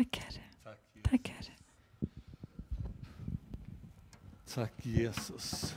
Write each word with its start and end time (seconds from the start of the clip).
Tack 0.00 0.16
Herre. 0.16 0.42
Tack 1.02 1.28
Herre. 1.28 1.56
Tack 4.46 4.86
Jesus. 4.86 5.74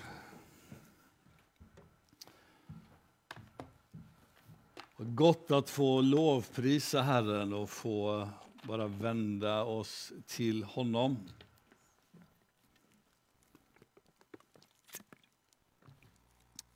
Gott 4.97 5.51
att 5.51 5.69
få 5.69 6.01
lovprisa 6.01 7.01
Herren 7.01 7.53
och 7.53 7.69
få 7.69 8.29
bara 8.63 8.87
vända 8.87 9.63
oss 9.63 10.13
till 10.27 10.63
honom. 10.63 11.17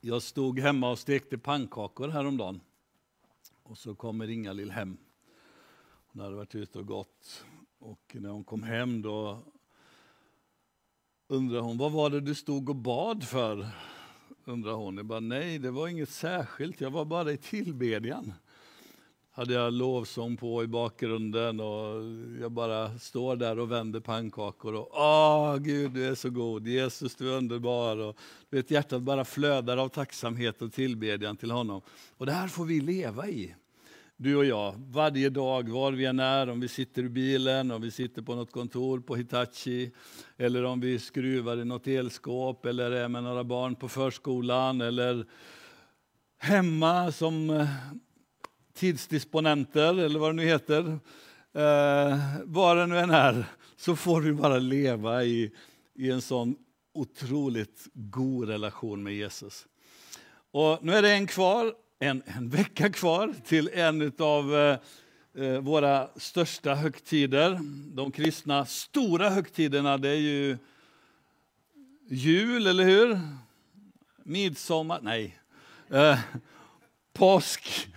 Jag 0.00 0.22
stod 0.22 0.60
hemma 0.60 0.90
och 0.90 0.98
stekte 0.98 1.38
pannkakor 1.38 2.08
häromdagen. 2.08 2.60
Och 3.62 3.78
så 3.78 3.94
kommer 3.94 4.30
Inga-Lill 4.30 4.70
hem. 4.70 4.98
Hon 6.18 6.24
hade 6.24 6.36
varit 6.36 6.54
ute 6.54 6.78
och 6.78 6.86
gått. 6.86 7.44
Och 7.78 8.16
när 8.20 8.30
hon 8.30 8.44
kom 8.44 8.62
hem 8.62 9.02
då 9.02 9.38
undrade 11.28 11.62
hon, 11.62 11.78
vad 11.78 11.92
var 11.92 12.10
det 12.10 12.20
du 12.20 12.34
stod 12.34 12.68
och 12.68 12.76
bad 12.76 13.24
för? 13.24 13.68
Undrade 14.44 14.76
hon. 14.76 14.96
Jag 14.96 15.06
bara, 15.06 15.20
nej, 15.20 15.58
det 15.58 15.70
var 15.70 15.88
inget 15.88 16.08
särskilt, 16.08 16.80
jag 16.80 16.90
var 16.90 17.04
bara 17.04 17.32
i 17.32 17.36
tillbedjan. 17.36 18.32
Hade 19.30 19.54
jag 19.54 19.72
lovsång 19.72 20.36
på 20.36 20.62
i 20.62 20.66
bakgrunden 20.66 21.60
och 21.60 22.04
jag 22.40 22.52
bara 22.52 22.98
står 22.98 23.36
där 23.36 23.58
och 23.58 23.72
vänder 23.72 24.00
pannkakor 24.00 24.74
och 24.74 24.90
åh 24.92 25.56
Gud 25.56 25.92
du 25.92 26.06
är 26.06 26.14
så 26.14 26.30
god, 26.30 26.66
Jesus 26.68 27.14
du 27.14 27.32
är 27.32 27.36
underbar. 27.36 27.96
Och, 27.96 28.16
du 28.50 28.56
vet, 28.56 28.70
hjärtat 28.70 29.02
bara 29.02 29.24
flödar 29.24 29.76
av 29.76 29.88
tacksamhet 29.88 30.62
och 30.62 30.72
tillbedjan 30.72 31.36
till 31.36 31.50
honom. 31.50 31.82
Och 32.16 32.26
det 32.26 32.32
här 32.32 32.48
får 32.48 32.64
vi 32.64 32.80
leva 32.80 33.28
i 33.28 33.54
du 34.20 34.36
och 34.36 34.44
jag, 34.44 34.74
varje 34.90 35.30
dag, 35.30 35.68
var 35.68 35.92
vi 35.92 36.04
än 36.04 36.20
är, 36.20 36.48
om 36.48 36.60
vi 36.60 36.68
sitter 36.68 37.02
i 37.02 37.08
bilen, 37.08 37.70
om 37.70 37.82
vi 37.82 37.90
sitter 37.90 38.22
på 38.22 38.34
något 38.34 38.52
kontor 38.52 39.00
på 39.00 39.16
Hitachi, 39.16 39.90
eller 40.36 40.64
om 40.64 40.80
vi 40.80 40.98
skruvar 40.98 41.56
i 41.56 41.64
något 41.64 41.86
elskåp, 41.86 42.66
eller 42.66 42.90
är 42.90 43.08
med 43.08 43.22
några 43.22 43.44
barn 43.44 43.74
på 43.74 43.88
förskolan, 43.88 44.80
eller 44.80 45.26
hemma 46.38 47.12
som 47.12 47.50
eh, 47.50 47.68
tidsdisponenter, 48.74 49.98
eller 49.98 50.18
vad 50.18 50.28
det 50.30 50.36
nu 50.36 50.44
heter. 50.44 50.80
Eh, 51.52 52.18
var 52.44 52.76
det 52.76 52.86
nu 52.86 52.98
än 52.98 53.10
är, 53.10 53.44
så 53.76 53.96
får 53.96 54.20
vi 54.20 54.32
bara 54.32 54.58
leva 54.58 55.24
i, 55.24 55.52
i 55.94 56.10
en 56.10 56.22
sån 56.22 56.56
otroligt 56.94 57.88
god 57.92 58.48
relation 58.48 59.02
med 59.02 59.14
Jesus. 59.14 59.66
Och 60.50 60.78
nu 60.82 60.92
är 60.92 61.02
det 61.02 61.12
en 61.12 61.26
kvar 61.26 61.74
en, 61.98 62.22
en 62.26 62.48
vecka 62.48 62.90
kvar 62.90 63.34
till 63.44 63.70
en 63.72 64.12
av 64.18 64.56
eh, 64.56 64.78
eh, 65.44 65.60
våra 65.60 66.08
största 66.16 66.74
högtider. 66.74 67.60
De 67.94 68.10
kristna 68.12 68.66
stora 68.66 69.30
högtiderna 69.30 69.98
det 69.98 70.08
är 70.08 70.14
ju 70.14 70.58
jul, 72.08 72.66
eller 72.66 72.84
hur? 72.84 73.20
Midsommar? 74.22 75.00
Nej. 75.02 75.38
Eh, 75.90 76.18
påsk. 77.12 77.88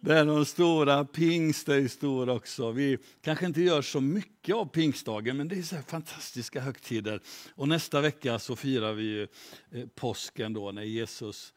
Det 0.00 0.18
är 0.18 0.24
de 0.24 0.44
stora. 0.44 1.04
Pingst 1.04 1.68
är 1.68 1.88
stor 1.88 2.28
också. 2.28 2.70
Vi 2.70 2.98
kanske 3.22 3.46
inte 3.46 3.62
gör 3.62 3.82
så 3.82 4.00
mycket 4.00 4.54
av 4.54 4.64
pingstdagen, 4.64 5.36
men 5.36 5.48
det 5.48 5.58
är 5.58 5.62
så 5.62 5.76
fantastiska 5.76 6.60
högtider. 6.60 7.20
Och 7.54 7.68
nästa 7.68 8.00
vecka 8.00 8.38
så 8.38 8.56
firar 8.56 8.92
vi 8.92 9.02
ju 9.02 9.22
eh, 9.70 9.86
påsken 9.94 10.52
då 10.52 10.72
när 10.72 10.82
Jesus 10.82 11.52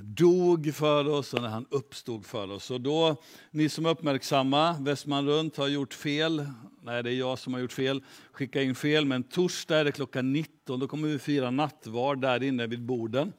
dog 0.00 0.74
för 0.74 1.08
oss 1.08 1.34
och 1.34 1.42
när 1.42 1.48
han 1.48 1.66
uppstod 1.70 2.26
för 2.26 2.50
oss. 2.50 2.70
Och 2.70 2.80
då, 2.80 3.16
ni 3.50 3.68
som 3.68 3.86
är 3.86 3.90
uppmärksamma, 3.90 4.76
Västman 4.80 5.26
runt 5.26 5.56
har 5.56 5.68
gjort 5.68 5.94
fel. 5.94 6.46
Nej, 6.82 7.02
det 7.02 7.10
är 7.10 7.14
jag 7.14 7.38
som 7.38 7.54
har 7.54 7.60
gjort 7.60 7.72
fel. 7.72 8.02
Skicka 8.32 8.62
in 8.62 8.74
fel, 8.74 9.04
men 9.04 9.22
torsdag 9.22 9.78
är 9.78 9.84
det 9.84 9.92
klockan 9.92 10.32
19. 10.32 10.80
Då 10.80 10.88
kommer 10.88 11.08
vi 11.08 11.18
fira 11.18 11.50
nattvard 11.50 12.20
där 12.20 12.42
inne 12.42 12.66
vid 12.66 12.82
borden. 12.82 13.32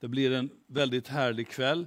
Det 0.00 0.08
blir 0.08 0.32
en 0.32 0.50
väldigt 0.66 1.08
härlig 1.08 1.48
kväll. 1.48 1.86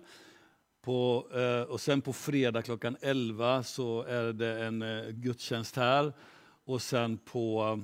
På, 0.82 1.28
eh, 1.34 1.72
och 1.72 1.82
sen 1.82 2.02
på 2.02 2.14
fredag 2.14 2.62
klockan 2.62 2.98
11 3.02 3.64
så 3.64 4.04
är 4.04 4.34
det 4.34 4.66
en 4.66 4.82
eh, 4.82 5.10
gudstjänst 5.10 5.76
här. 5.76 6.14
Och 6.66 6.82
sen 6.82 7.18
på 7.18 7.80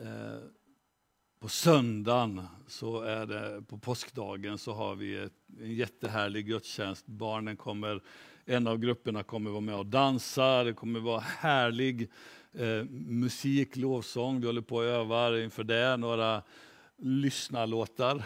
eh, 0.00 0.38
på 1.40 1.48
söndagen, 1.48 2.42
så 2.66 3.00
är 3.00 3.26
det, 3.26 3.62
på 3.68 3.78
påskdagen, 3.78 4.58
så 4.58 4.72
har 4.72 4.94
vi 4.94 5.16
ett, 5.16 5.32
en 5.60 5.74
jättehärlig 5.74 6.46
gudstjänst. 6.46 7.06
Barnen 7.06 7.56
kommer, 7.56 8.00
en 8.44 8.66
av 8.66 8.78
grupperna 8.78 9.22
kommer 9.22 9.50
vara 9.50 9.60
med 9.60 9.74
och 9.74 9.86
dansa, 9.86 10.64
det 10.64 10.72
kommer 10.72 11.00
vara 11.00 11.20
härlig 11.20 12.10
eh, 12.52 12.84
musik, 13.06 13.76
lovsång. 13.76 14.40
Vi 14.40 14.46
håller 14.46 14.60
på 14.60 14.76
och 14.76 14.84
övar 14.84 15.36
inför 15.36 15.64
det, 15.64 15.96
några 15.96 16.42
lyssnarlåtar. 16.96 18.16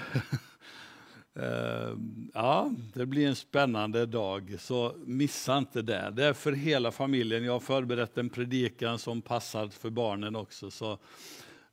eh, 1.35 1.97
ja, 2.35 2.71
det 2.95 3.07
blir 3.07 3.29
en 3.29 3.37
spännande 3.37 4.07
dag, 4.07 4.57
så 4.59 4.95
missa 5.05 5.59
inte 5.59 5.83
det. 5.83 6.13
Det 6.17 6.25
är 6.25 6.33
för 6.33 6.53
hela 6.53 6.93
familjen. 6.93 7.45
Jag 7.45 7.53
har 7.53 7.61
förberett 7.61 8.19
en 8.19 8.29
predikan 8.29 8.99
som 8.99 9.23
passar 9.23 9.69
för 9.69 9.91
barnen 9.91 10.37
också, 10.37 10.71
så 10.71 10.99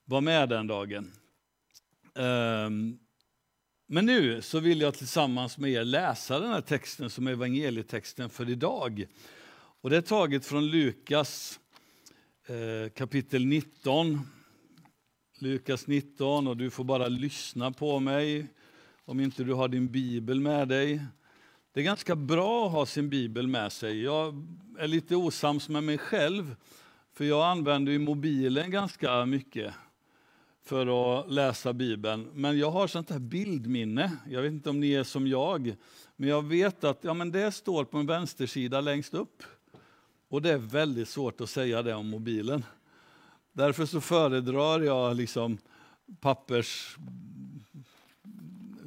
var 0.06 0.22
med 0.22 0.50
den 0.50 0.68
dagen. 0.68 1.12
Ehm, 2.20 3.00
men 3.88 4.06
nu 4.06 4.42
så 4.42 4.60
vill 4.60 4.82
jag 4.82 4.94
tillsammans 4.94 5.58
med 5.58 5.72
er 5.72 5.84
läsa 5.84 6.40
den 6.40 6.52
här 6.52 6.62
texten 6.62 7.10
som 7.10 7.28
är 7.28 7.32
evangelietexten 7.32 8.30
för 8.30 8.50
idag. 8.50 9.06
Och 9.82 9.90
det 9.90 9.98
är 9.98 10.02
taget 10.02 10.46
från 10.46 10.68
Lukas 10.68 11.60
eh, 12.48 12.90
kapitel 12.90 13.46
19. 13.46 14.22
Lukas 15.40 15.88
19 15.88 16.48
och 16.48 16.58
du 16.58 16.70
får 16.70 16.84
bara 16.84 17.08
lyssna 17.08 17.72
på 17.72 18.00
mig 18.00 18.48
om 19.06 19.20
inte 19.20 19.44
du 19.44 19.54
har 19.54 19.68
din 19.68 19.88
bibel 19.88 20.40
med 20.40 20.68
dig. 20.68 21.06
Det 21.74 21.80
är 21.80 21.84
ganska 21.84 22.16
bra 22.16 22.66
att 22.66 22.72
ha 22.72 22.86
sin 22.86 23.10
bibel 23.10 23.48
med 23.48 23.72
sig. 23.72 24.04
Jag 24.04 24.46
är 24.80 24.88
lite 24.88 25.16
osams 25.16 25.70
med 25.70 25.84
mig 25.84 25.98
själv 25.98 26.56
för 27.14 27.26
jag 27.26 27.46
använder 27.46 27.92
ju 27.92 28.00
mobilen 28.00 28.72
ganska 28.72 29.26
mycket 29.26 29.74
för 30.70 31.20
att 31.20 31.32
läsa 31.32 31.74
Bibeln. 31.74 32.30
Men 32.34 32.60
jag 32.60 32.72
har 32.72 32.88
sånt 32.88 33.10
här 33.10 33.20
bildminne. 33.20 34.12
Jag 34.30 34.42
vet 34.42 34.52
inte 34.52 34.70
om 34.70 34.80
ni 34.80 34.94
är 34.94 35.04
som 35.04 35.28
jag. 35.28 35.76
Men 36.16 36.30
jag 36.30 36.46
vet 36.46 36.84
att 36.84 37.00
ja, 37.02 37.14
men 37.14 37.32
det 37.32 37.52
står 37.52 37.86
på 37.86 37.98
en 37.98 38.06
vänstersida 38.06 38.82
längst 38.82 39.14
upp. 39.14 39.44
Och 40.28 40.42
det 40.42 40.50
är 40.50 40.58
väldigt 40.58 41.10
svårt 41.10 41.42
att 41.42 41.50
säga 41.50 41.82
det 41.82 41.94
om 41.94 42.10
mobilen. 42.10 42.66
Därför 43.52 43.86
så 43.86 44.02
föredrar 44.02 44.80
jag 44.80 45.16
liksom 45.16 45.58
pappers... 46.20 46.98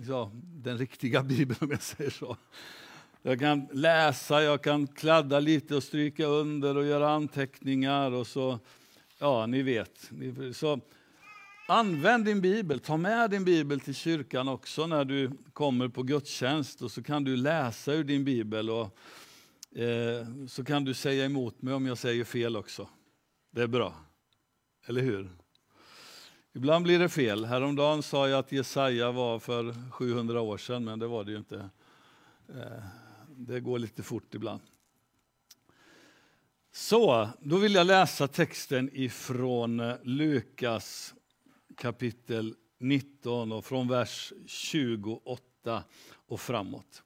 Ja, 0.08 0.30
den 0.54 0.78
riktiga 0.78 1.22
Bibeln 1.22 1.58
om 1.60 1.70
jag 1.70 1.82
säger 1.82 2.10
så. 2.10 2.36
Jag 3.22 3.40
kan 3.40 3.68
läsa, 3.72 4.42
jag 4.42 4.62
kan 4.62 4.86
kladda 4.86 5.40
lite 5.40 5.76
och 5.76 5.82
stryka 5.82 6.26
under 6.26 6.76
och 6.76 6.86
göra 6.86 7.10
anteckningar 7.10 8.12
och 8.12 8.26
så, 8.26 8.58
ja 9.18 9.46
ni 9.46 9.62
vet. 9.62 10.10
Så 10.54 10.80
Använd 11.66 12.24
din 12.24 12.40
bibel, 12.40 12.80
ta 12.80 12.96
med 12.96 13.30
din 13.30 13.44
bibel 13.44 13.80
till 13.80 13.94
kyrkan 13.94 14.48
också 14.48 14.86
när 14.86 15.04
du 15.04 15.30
kommer 15.52 15.88
på 15.88 16.02
gudstjänst 16.02 16.82
och 16.82 16.90
så 16.90 17.02
kan 17.02 17.24
du 17.24 17.36
läsa 17.36 17.92
ur 17.92 18.04
din 18.04 18.24
bibel 18.24 18.70
och 18.70 18.98
eh, 19.78 20.26
så 20.48 20.64
kan 20.64 20.84
du 20.84 20.94
säga 20.94 21.24
emot 21.24 21.62
mig 21.62 21.74
om 21.74 21.86
jag 21.86 21.98
säger 21.98 22.24
fel 22.24 22.56
också. 22.56 22.88
Det 23.50 23.62
är 23.62 23.66
bra, 23.66 23.94
eller 24.86 25.02
hur? 25.02 25.30
Ibland 26.52 26.84
blir 26.84 26.98
det 26.98 27.08
fel. 27.08 27.44
Häromdagen 27.44 28.02
sa 28.02 28.28
jag 28.28 28.38
att 28.38 28.52
Jesaja 28.52 29.10
var 29.10 29.38
för 29.38 29.90
700 29.90 30.40
år 30.40 30.58
sedan, 30.58 30.84
men 30.84 30.98
det 30.98 31.06
var 31.06 31.24
det 31.24 31.30
ju 31.30 31.38
inte. 31.38 31.70
Eh, 32.48 32.82
det 33.28 33.60
går 33.60 33.78
lite 33.78 34.02
fort 34.02 34.34
ibland. 34.34 34.60
Så, 36.72 37.28
då 37.40 37.56
vill 37.56 37.74
jag 37.74 37.86
läsa 37.86 38.28
texten 38.28 38.90
ifrån 38.92 39.92
Lukas 40.02 41.14
kapitel 41.76 42.54
19 42.80 43.52
och 43.52 43.64
från 43.64 43.88
vers 43.88 44.32
28 44.46 45.82
och 46.28 46.40
framåt. 46.40 47.02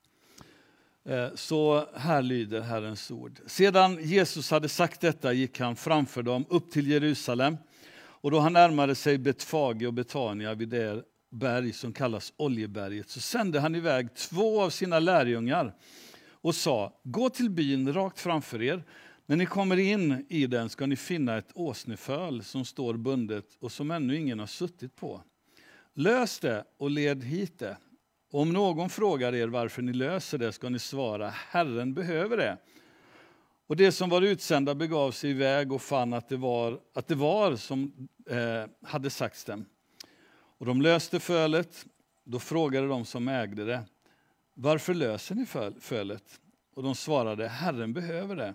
Eh, 1.05 1.29
så 1.35 1.89
här 1.95 2.23
lyder 2.23 2.61
Herrens 2.61 3.11
ord. 3.11 3.41
Sedan 3.47 3.99
Jesus 4.03 4.51
hade 4.51 4.69
sagt 4.69 5.01
detta 5.01 5.33
gick 5.33 5.61
han 5.61 5.77
framför 5.77 6.23
dem 6.23 6.45
upp 6.49 6.71
till 6.71 6.87
Jerusalem. 6.87 7.57
Och 7.99 8.31
då 8.31 8.39
han 8.39 8.53
närmade 8.53 8.95
sig 8.95 9.19
Betfage 9.19 9.87
och 9.87 9.93
Betania 9.93 10.55
vid 10.55 10.69
det 10.69 11.03
berg 11.31 11.73
som 11.73 11.93
kallas 11.93 12.33
Oljeberget 12.37 13.11
så 13.11 13.21
sände 13.21 13.61
han 13.61 13.75
iväg 13.75 14.15
två 14.15 14.63
av 14.63 14.71
sina 14.71 14.99
lärjungar 14.99 15.75
och 16.31 16.55
sa, 16.55 17.01
gå 17.03 17.31
till 17.31 17.51
byn 17.51 17.93
rakt 17.93 18.21
framför 18.21 18.63
er 18.63 18.85
när 19.27 19.37
ni 19.37 19.47
kommer 19.47 19.77
in 19.77 20.27
i 20.29 20.47
den 20.47 20.69
ska 20.69 20.87
ni 20.87 20.97
finna 20.97 21.39
ett 21.39 21.51
åsneföl 21.55 22.45
som 22.45 22.65
står 22.65 22.95
bundet 22.95 23.57
och 23.61 23.73
som 23.73 23.91
ännu 23.91 24.17
ingen 24.17 24.39
har 24.39 24.47
suttit 24.47 24.97
på. 24.97 25.23
Lös 25.95 26.39
det 26.39 26.65
och 26.77 26.91
led 26.91 27.25
hit 27.25 27.59
det. 27.59 27.77
Och 28.33 28.41
om 28.41 28.53
någon 28.53 28.91
frågar 28.91 29.35
er 29.35 29.49
varför 29.49 29.83
ni 29.83 29.93
löser 29.93 30.39
det 30.39 30.53
ska 30.53 30.69
ni 30.69 30.79
svara 30.79 31.29
Herren 31.31 31.95
behöver 31.95 32.37
det 32.37 32.57
Och 33.67 33.77
det 33.77 33.93
som 33.93 34.11
var 34.11 34.23
utsända 34.23 34.75
begav 34.75 35.11
sig 35.11 35.31
iväg 35.31 35.73
och 35.73 35.83
fann 35.83 36.13
att 36.13 36.29
det 36.29 36.37
var, 36.37 36.81
att 36.95 37.09
det 37.09 37.15
var 37.15 37.57
som 37.57 38.09
eh, 38.31 38.89
hade 38.89 39.11
sagts 39.11 39.45
dem. 39.45 39.65
Och 40.59 40.67
de 40.67 40.83
löste 40.83 41.21
fölet. 41.21 41.87
Då 42.25 42.39
frågade 42.39 42.89
de 42.89 43.05
som 43.05 43.29
ägde 43.29 43.65
det, 43.65 43.83
varför 44.55 44.95
löser 44.95 45.35
ni 45.35 45.47
fölet? 45.81 46.41
Och 46.75 46.83
de 46.83 46.95
svarade, 46.95 47.49
Herren 47.49 47.93
behöver 47.93 48.37
det. 48.37 48.55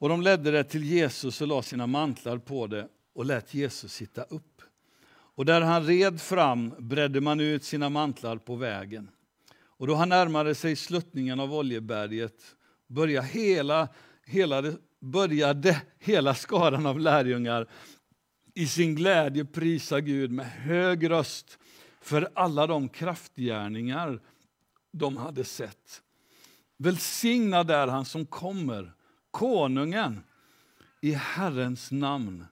Och 0.00 0.08
de 0.08 0.22
ledde 0.22 0.50
det 0.50 0.64
till 0.64 0.84
Jesus 0.84 1.40
och 1.40 1.48
la 1.48 1.62
sina 1.62 1.86
mantlar 1.86 2.38
på 2.38 2.66
det 2.66 2.88
och 3.14 3.24
lät 3.24 3.54
Jesus 3.54 3.92
sitta 3.92 4.22
upp. 4.22 4.62
Och 5.10 5.44
där 5.44 5.60
han 5.60 5.86
red 5.86 6.20
fram 6.20 6.74
bredde 6.78 7.20
man 7.20 7.40
ut 7.40 7.64
sina 7.64 7.88
mantlar 7.88 8.36
på 8.36 8.56
vägen. 8.56 9.10
Och 9.62 9.86
då 9.86 9.94
han 9.94 10.08
närmade 10.08 10.54
sig 10.54 10.76
sluttningen 10.76 11.40
av 11.40 11.54
Oljeberget 11.54 12.56
började 12.86 13.26
hela, 13.26 13.88
hela, 14.24 14.62
började 15.00 15.82
hela 15.98 16.34
skaran 16.34 16.86
av 16.86 17.00
lärjungar 17.00 17.68
i 18.54 18.66
sin 18.66 18.94
glädje 18.94 19.44
prisa 19.44 20.00
Gud 20.00 20.30
med 20.30 20.46
hög 20.46 21.10
röst 21.10 21.58
för 22.00 22.28
alla 22.34 22.66
de 22.66 22.88
kraftgärningar 22.88 24.20
de 24.92 25.16
hade 25.16 25.44
sett. 25.44 26.02
Välsignad 26.76 27.70
är 27.70 27.86
han 27.86 28.04
som 28.04 28.26
kommer, 28.26 28.92
konungen, 29.30 30.20
i 31.00 31.12
Herrens 31.12 31.90
namn. 31.90 32.46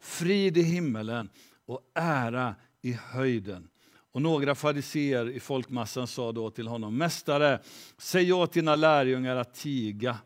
Frid 0.00 0.56
i 0.56 0.62
himmelen 0.62 1.28
och 1.66 1.90
ära 1.94 2.54
i 2.82 2.92
höjden. 2.92 3.68
Och 4.12 4.22
några 4.22 4.54
fariseer 4.54 5.30
i 5.30 5.40
folkmassan 5.40 6.06
sa 6.06 6.32
då 6.32 6.50
till 6.50 6.68
honom, 6.68 6.96
Mästare, 6.96 7.60
säg 7.98 8.32
åt 8.32 8.52
dina 8.52 8.76
lärjungar 8.76 9.36
att 9.36 9.54
tiga. 9.54 10.18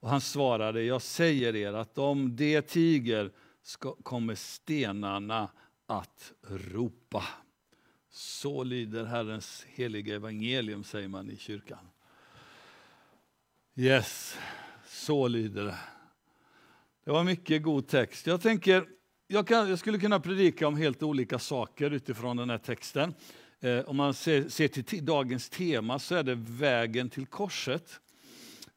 Och 0.00 0.08
han 0.08 0.20
svarade, 0.20 0.82
jag 0.82 1.02
säger 1.02 1.56
er 1.56 1.72
att 1.72 1.98
om 1.98 2.36
de 2.36 2.62
tiger 2.62 3.30
ska, 3.62 3.94
kommer 4.02 4.34
stenarna 4.34 5.48
att 5.86 6.32
ropa. 6.48 7.24
Så 8.10 8.64
lyder 8.64 9.04
Herrens 9.04 9.66
heliga 9.68 10.14
evangelium, 10.14 10.84
säger 10.84 11.08
man 11.08 11.30
i 11.30 11.36
kyrkan. 11.36 11.88
Yes, 13.74 14.38
så 15.06 15.28
lyder 15.28 15.64
det. 15.64 15.78
Det 17.04 17.10
var 17.10 17.24
mycket 17.24 17.62
god 17.62 17.88
text. 17.88 18.26
Jag 18.26 18.40
tänker, 18.40 18.84
jag, 19.26 19.46
kan, 19.46 19.68
jag 19.68 19.78
skulle 19.78 19.98
kunna 19.98 20.20
predika 20.20 20.68
om 20.68 20.76
helt 20.76 21.02
olika 21.02 21.38
saker 21.38 21.90
utifrån 21.90 22.36
den 22.36 22.50
här 22.50 22.58
texten. 22.58 23.14
Eh, 23.60 23.78
om 23.78 23.96
man 23.96 24.14
ser, 24.14 24.48
ser 24.48 24.68
till 24.68 25.04
dagens 25.04 25.48
tema 25.48 25.98
så 25.98 26.14
är 26.14 26.22
det 26.22 26.34
vägen 26.34 27.10
till 27.10 27.26
korset. 27.26 28.00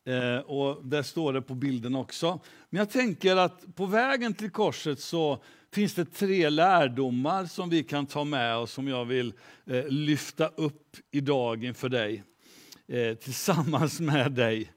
Eh, 0.06 0.38
och 0.38 0.86
där 0.86 1.04
står 1.04 1.34
det 1.34 1.42
på 1.42 1.56
bilden 1.56 1.96
också. 1.96 2.40
Men 2.70 2.80
jag 2.80 2.90
tänker 2.90 3.36
att 3.36 3.76
på 3.76 3.86
vägen 3.86 4.34
till 4.34 4.52
korset 4.52 5.00
så 5.00 5.44
finns 5.74 5.94
det 5.94 6.06
tre 6.06 6.50
lärdomar 6.50 7.46
som 7.46 7.70
vi 7.70 7.84
kan 7.84 8.06
ta 8.06 8.24
med 8.24 8.58
oss 8.58 8.72
som 8.72 8.88
jag 8.88 9.06
vill 9.06 9.34
eh, 9.66 9.88
lyfta 9.88 10.48
upp 10.48 10.98
idag 11.12 11.64
inför 11.64 11.90
dig. 11.90 12.24
Eh, 12.88 13.16
tillsammans 13.16 14.00
med 14.00 14.32
dig. 14.32 14.72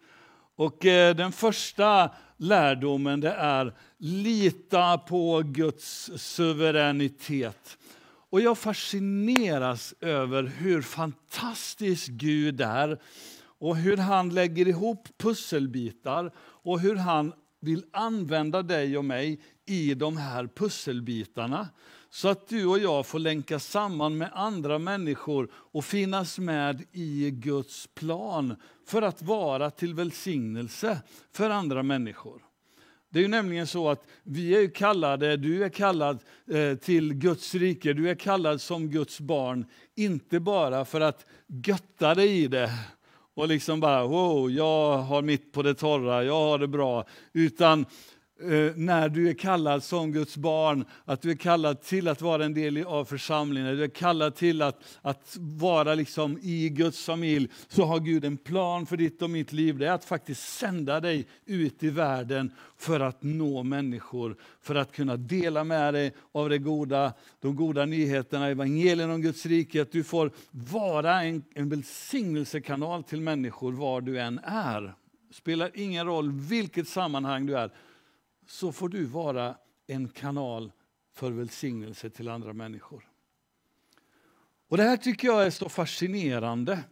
Och 0.56 0.86
eh, 0.86 1.16
den 1.16 1.32
första 1.32 2.10
lärdomen 2.36 3.20
det 3.20 3.32
är 3.32 3.74
lita 3.98 4.98
på 4.98 5.42
Guds 5.44 6.10
suveränitet. 6.16 7.78
Och 8.30 8.40
jag 8.40 8.58
fascineras 8.58 9.94
över 10.00 10.42
hur 10.42 10.82
fantastisk 10.82 12.08
Gud 12.08 12.60
är 12.60 12.98
och 13.42 13.76
hur 13.76 13.96
han 13.96 14.28
lägger 14.28 14.68
ihop 14.68 15.08
pusselbitar 15.18 16.32
och 16.38 16.80
hur 16.80 16.96
han 16.96 17.32
vill 17.60 17.84
använda 17.92 18.62
dig 18.62 18.98
och 18.98 19.04
mig 19.04 19.40
i 19.66 19.94
de 19.94 20.16
här 20.16 20.46
pusselbitarna. 20.46 21.68
Så 22.14 22.28
att 22.28 22.48
du 22.48 22.66
och 22.66 22.78
jag 22.78 23.06
får 23.06 23.18
länka 23.18 23.58
samman 23.58 24.18
med 24.18 24.30
andra 24.34 24.78
människor 24.78 25.50
och 25.54 25.84
finnas 25.84 26.38
med 26.38 26.82
i 26.92 27.30
Guds 27.30 27.88
plan 27.94 28.56
för 28.86 29.02
att 29.02 29.22
vara 29.22 29.70
till 29.70 29.94
välsignelse 29.94 31.02
för 31.32 31.50
andra 31.50 31.82
människor. 31.82 32.42
Det 33.10 33.18
är 33.18 33.22
ju 33.22 33.28
nämligen 33.28 33.66
så 33.66 33.90
att 33.90 34.06
vi 34.22 34.64
är 34.64 34.70
kallade, 34.74 35.36
du 35.36 35.64
är 35.64 35.68
kallad 35.68 36.18
eh, 36.50 36.78
till 36.78 37.14
Guds 37.14 37.54
rike, 37.54 37.92
du 37.92 38.10
är 38.10 38.14
kallad 38.14 38.60
som 38.60 38.90
Guds 38.90 39.20
barn, 39.20 39.66
inte 39.94 40.40
bara 40.40 40.84
för 40.84 41.00
att 41.00 41.26
götta 41.46 42.14
dig 42.14 42.42
i 42.42 42.48
det 42.48 42.70
och 43.34 43.48
liksom 43.48 43.80
bara 43.80 44.06
wow, 44.06 44.50
jag 44.50 44.98
har 44.98 45.22
mitt 45.22 45.52
på 45.52 45.62
det 45.62 45.74
torra, 45.74 46.24
jag 46.24 46.40
har 46.40 46.58
det 46.58 46.68
bra. 46.68 47.04
Utan 47.32 47.86
Eh, 48.50 48.72
när 48.76 49.08
du 49.08 49.28
är 49.28 49.34
kallad 49.34 49.82
som 49.82 50.12
Guds 50.12 50.36
barn, 50.36 50.84
att 51.04 51.22
du 51.22 51.30
är 51.30 51.34
kallad 51.34 51.82
till 51.82 52.08
att 52.08 52.22
vara 52.22 52.44
en 52.44 52.54
del 52.54 52.84
av 52.86 53.04
församlingen, 53.04 53.76
du 53.76 53.84
är 53.84 53.88
kallad 53.88 54.34
till 54.34 54.62
att, 54.62 54.80
att 55.02 55.36
vara 55.40 55.94
liksom 55.94 56.38
i 56.42 56.68
Guds 56.68 57.04
familj, 57.04 57.48
så 57.68 57.84
har 57.84 58.00
Gud 58.00 58.24
en 58.24 58.36
plan 58.36 58.86
för 58.86 58.96
ditt 58.96 59.22
och 59.22 59.30
mitt 59.30 59.52
liv. 59.52 59.78
Det 59.78 59.86
är 59.86 59.92
att 59.92 60.04
faktiskt 60.04 60.58
sända 60.58 61.00
dig 61.00 61.26
ut 61.46 61.82
i 61.82 61.90
världen 61.90 62.52
för 62.78 63.00
att 63.00 63.22
nå 63.22 63.62
människor, 63.62 64.36
för 64.60 64.74
att 64.74 64.92
kunna 64.92 65.16
dela 65.16 65.64
med 65.64 65.94
dig 65.94 66.14
av 66.32 66.48
det 66.48 66.58
goda, 66.58 67.12
de 67.40 67.56
goda 67.56 67.86
nyheterna, 67.86 68.48
evangelien 68.48 69.10
om 69.10 69.22
Guds 69.22 69.46
rike. 69.46 69.82
Att 69.82 69.92
du 69.92 70.04
får 70.04 70.30
vara 70.50 71.22
en, 71.22 71.44
en 71.54 71.68
välsignelsekanal 71.68 73.02
till 73.02 73.20
människor 73.20 73.72
var 73.72 74.00
du 74.00 74.20
än 74.20 74.40
är. 74.44 74.94
spelar 75.30 75.70
ingen 75.74 76.06
roll 76.06 76.32
vilket 76.32 76.88
sammanhang 76.88 77.46
du 77.46 77.56
är 77.58 77.70
så 78.46 78.72
får 78.72 78.88
du 78.88 79.04
vara 79.04 79.56
en 79.86 80.08
kanal 80.08 80.72
för 81.14 81.32
välsignelse 81.32 82.10
till 82.10 82.28
andra 82.28 82.52
människor. 82.52 83.08
Och 84.68 84.76
Det 84.76 84.82
här 84.82 84.96
tycker 84.96 85.28
jag 85.28 85.46
är 85.46 85.50
så 85.50 85.68
fascinerande. 85.68 86.84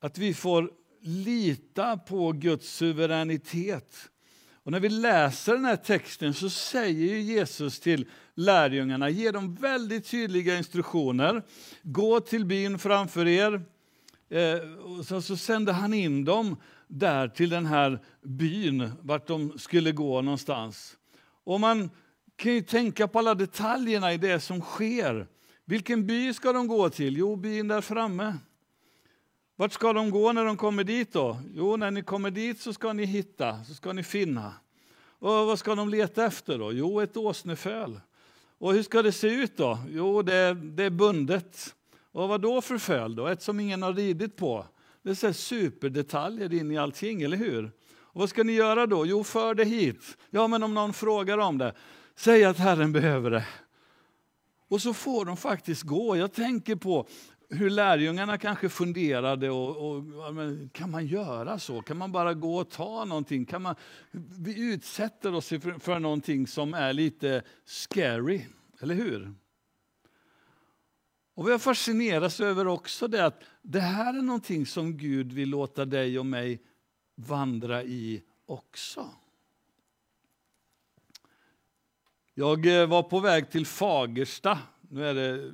Att 0.00 0.18
vi 0.18 0.34
får 0.34 0.72
lita 1.00 1.96
på 1.96 2.32
Guds 2.32 2.68
suveränitet. 2.68 4.10
Och 4.52 4.72
när 4.72 4.80
vi 4.80 4.88
läser 4.88 5.52
den 5.52 5.64
här 5.64 5.76
texten 5.76 6.34
så 6.34 6.50
säger 6.50 7.16
Jesus 7.16 7.80
till 7.80 8.08
lärjungarna, 8.34 9.10
ger 9.10 9.32
dem 9.32 9.54
väldigt 9.54 10.06
tydliga 10.10 10.58
instruktioner. 10.58 11.42
Gå 11.82 12.20
till 12.20 12.44
byn 12.44 12.78
framför 12.78 13.26
er. 13.26 13.62
Eh, 14.28 14.58
och 14.82 15.06
så, 15.06 15.22
så 15.22 15.70
han 15.72 15.94
in 15.94 16.24
dem 16.24 16.56
där 16.88 17.28
till 17.28 17.50
den 17.50 17.66
här 17.66 17.98
byn, 18.22 18.92
vart 19.02 19.26
de 19.26 19.58
skulle 19.58 19.92
gå 19.92 20.22
någonstans. 20.22 20.96
Och 21.44 21.60
man 21.60 21.90
kan 22.36 22.52
ju 22.52 22.62
tänka 22.62 23.08
på 23.08 23.18
alla 23.18 23.34
detaljerna 23.34 24.12
i 24.12 24.16
det 24.16 24.40
som 24.40 24.60
sker. 24.60 25.26
Vilken 25.64 26.06
by 26.06 26.34
ska 26.34 26.52
de 26.52 26.66
gå 26.66 26.90
till? 26.90 27.16
Jo, 27.16 27.36
byn 27.36 27.68
där 27.68 27.80
framme. 27.80 28.34
Vart 29.56 29.72
ska 29.72 29.92
de 29.92 30.10
gå 30.10 30.32
när 30.32 30.44
de 30.44 30.56
kommer 30.56 30.84
dit 30.84 31.12
då? 31.12 31.38
Jo, 31.54 31.76
när 31.76 31.90
ni 31.90 32.02
kommer 32.02 32.30
dit 32.30 32.60
så 32.60 32.72
ska 32.72 32.92
ni 32.92 33.04
hitta, 33.04 33.64
så 33.64 33.74
ska 33.74 33.92
ni 33.92 34.02
finna. 34.02 34.52
Och 35.18 35.30
vad 35.30 35.58
ska 35.58 35.74
de 35.74 35.88
leta 35.88 36.24
efter 36.24 36.58
då? 36.58 36.72
Jo, 36.72 37.00
ett 37.00 37.16
åsneföl. 37.16 38.00
Och 38.58 38.72
hur 38.72 38.82
ska 38.82 39.02
det 39.02 39.12
se 39.12 39.28
ut 39.28 39.56
då? 39.56 39.78
Jo, 39.90 40.22
det, 40.22 40.54
det 40.54 40.84
är 40.84 40.90
bundet. 40.90 41.74
Och 42.12 42.28
vad 42.28 42.40
då 42.40 42.60
för 42.60 42.78
föl 42.78 43.16
då? 43.16 43.26
Ett 43.26 43.42
som 43.42 43.60
ingen 43.60 43.82
har 43.82 43.92
ridit 43.92 44.36
på. 44.36 44.66
Det 45.02 45.24
är 45.24 45.32
superdetaljer 45.32 46.54
in 46.54 46.70
i 46.70 46.78
allting, 46.78 47.22
eller 47.22 47.36
hur? 47.36 47.72
Och 47.90 48.20
vad 48.20 48.28
ska 48.28 48.42
ni 48.42 48.52
göra 48.52 48.86
då? 48.86 49.06
Jo, 49.06 49.24
för 49.24 49.54
det 49.54 49.64
hit. 49.64 50.16
Ja, 50.30 50.48
men 50.48 50.62
om 50.62 50.74
någon 50.74 50.92
frågar 50.92 51.38
om 51.38 51.58
det, 51.58 51.74
säg 52.16 52.44
att 52.44 52.58
Herren 52.58 52.92
behöver 52.92 53.30
det. 53.30 53.44
Och 54.68 54.82
så 54.82 54.94
får 54.94 55.24
de 55.24 55.36
faktiskt 55.36 55.82
gå. 55.82 56.16
Jag 56.16 56.32
tänker 56.32 56.76
på 56.76 57.06
hur 57.50 57.70
lärjungarna 57.70 58.38
kanske 58.38 58.68
funderade. 58.68 59.50
Och, 59.50 59.90
och, 59.90 60.04
kan 60.72 60.90
man 60.90 61.06
göra 61.06 61.58
så? 61.58 61.82
Kan 61.82 61.96
man 61.96 62.12
bara 62.12 62.34
gå 62.34 62.56
och 62.56 62.70
ta 62.70 63.04
någonting? 63.04 63.44
Kan 63.44 63.62
man, 63.62 63.74
vi 64.38 64.72
utsätter 64.72 65.34
oss 65.34 65.48
för, 65.48 65.78
för 65.78 65.98
någonting 65.98 66.46
som 66.46 66.74
är 66.74 66.92
lite 66.92 67.42
scary, 67.64 68.44
eller 68.80 68.94
hur? 68.94 69.34
Och 71.38 71.46
vi 71.46 71.52
har 71.52 71.58
fascinerats 71.58 72.40
över 72.40 72.66
också 72.66 73.08
det 73.08 73.26
att 73.26 73.42
det 73.62 73.80
här 73.80 74.18
är 74.18 74.22
någonting 74.22 74.66
som 74.66 74.96
Gud 74.96 75.32
vill 75.32 75.48
låta 75.48 75.84
dig 75.84 76.18
och 76.18 76.26
mig 76.26 76.62
vandra 77.14 77.82
i 77.82 78.22
också. 78.46 79.10
Jag 82.34 82.80
eh, 82.80 82.88
var 82.88 83.02
på 83.02 83.20
väg 83.20 83.50
till 83.50 83.66
Fagersta. 83.66 84.58
Nu 84.80 85.06
är 85.06 85.14
det 85.14 85.52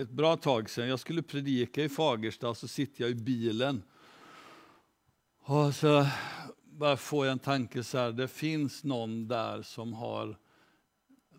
ett 0.00 0.10
bra 0.10 0.36
tag 0.36 0.70
sedan. 0.70 0.88
Jag 0.88 1.00
skulle 1.00 1.22
predika 1.22 1.84
i 1.84 1.88
Fagersta 1.88 2.48
och 2.48 2.56
så 2.56 2.68
sitter 2.68 3.04
jag 3.04 3.10
i 3.10 3.14
bilen. 3.14 3.82
Och 5.40 5.74
så 5.74 6.06
bara 6.64 6.96
får 6.96 7.26
jag 7.26 7.32
en 7.32 7.38
tanke 7.38 7.84
så 7.84 7.98
här, 7.98 8.12
det 8.12 8.28
finns 8.28 8.84
någon 8.84 9.28
där 9.28 9.62
som 9.62 9.92
har 9.92 10.36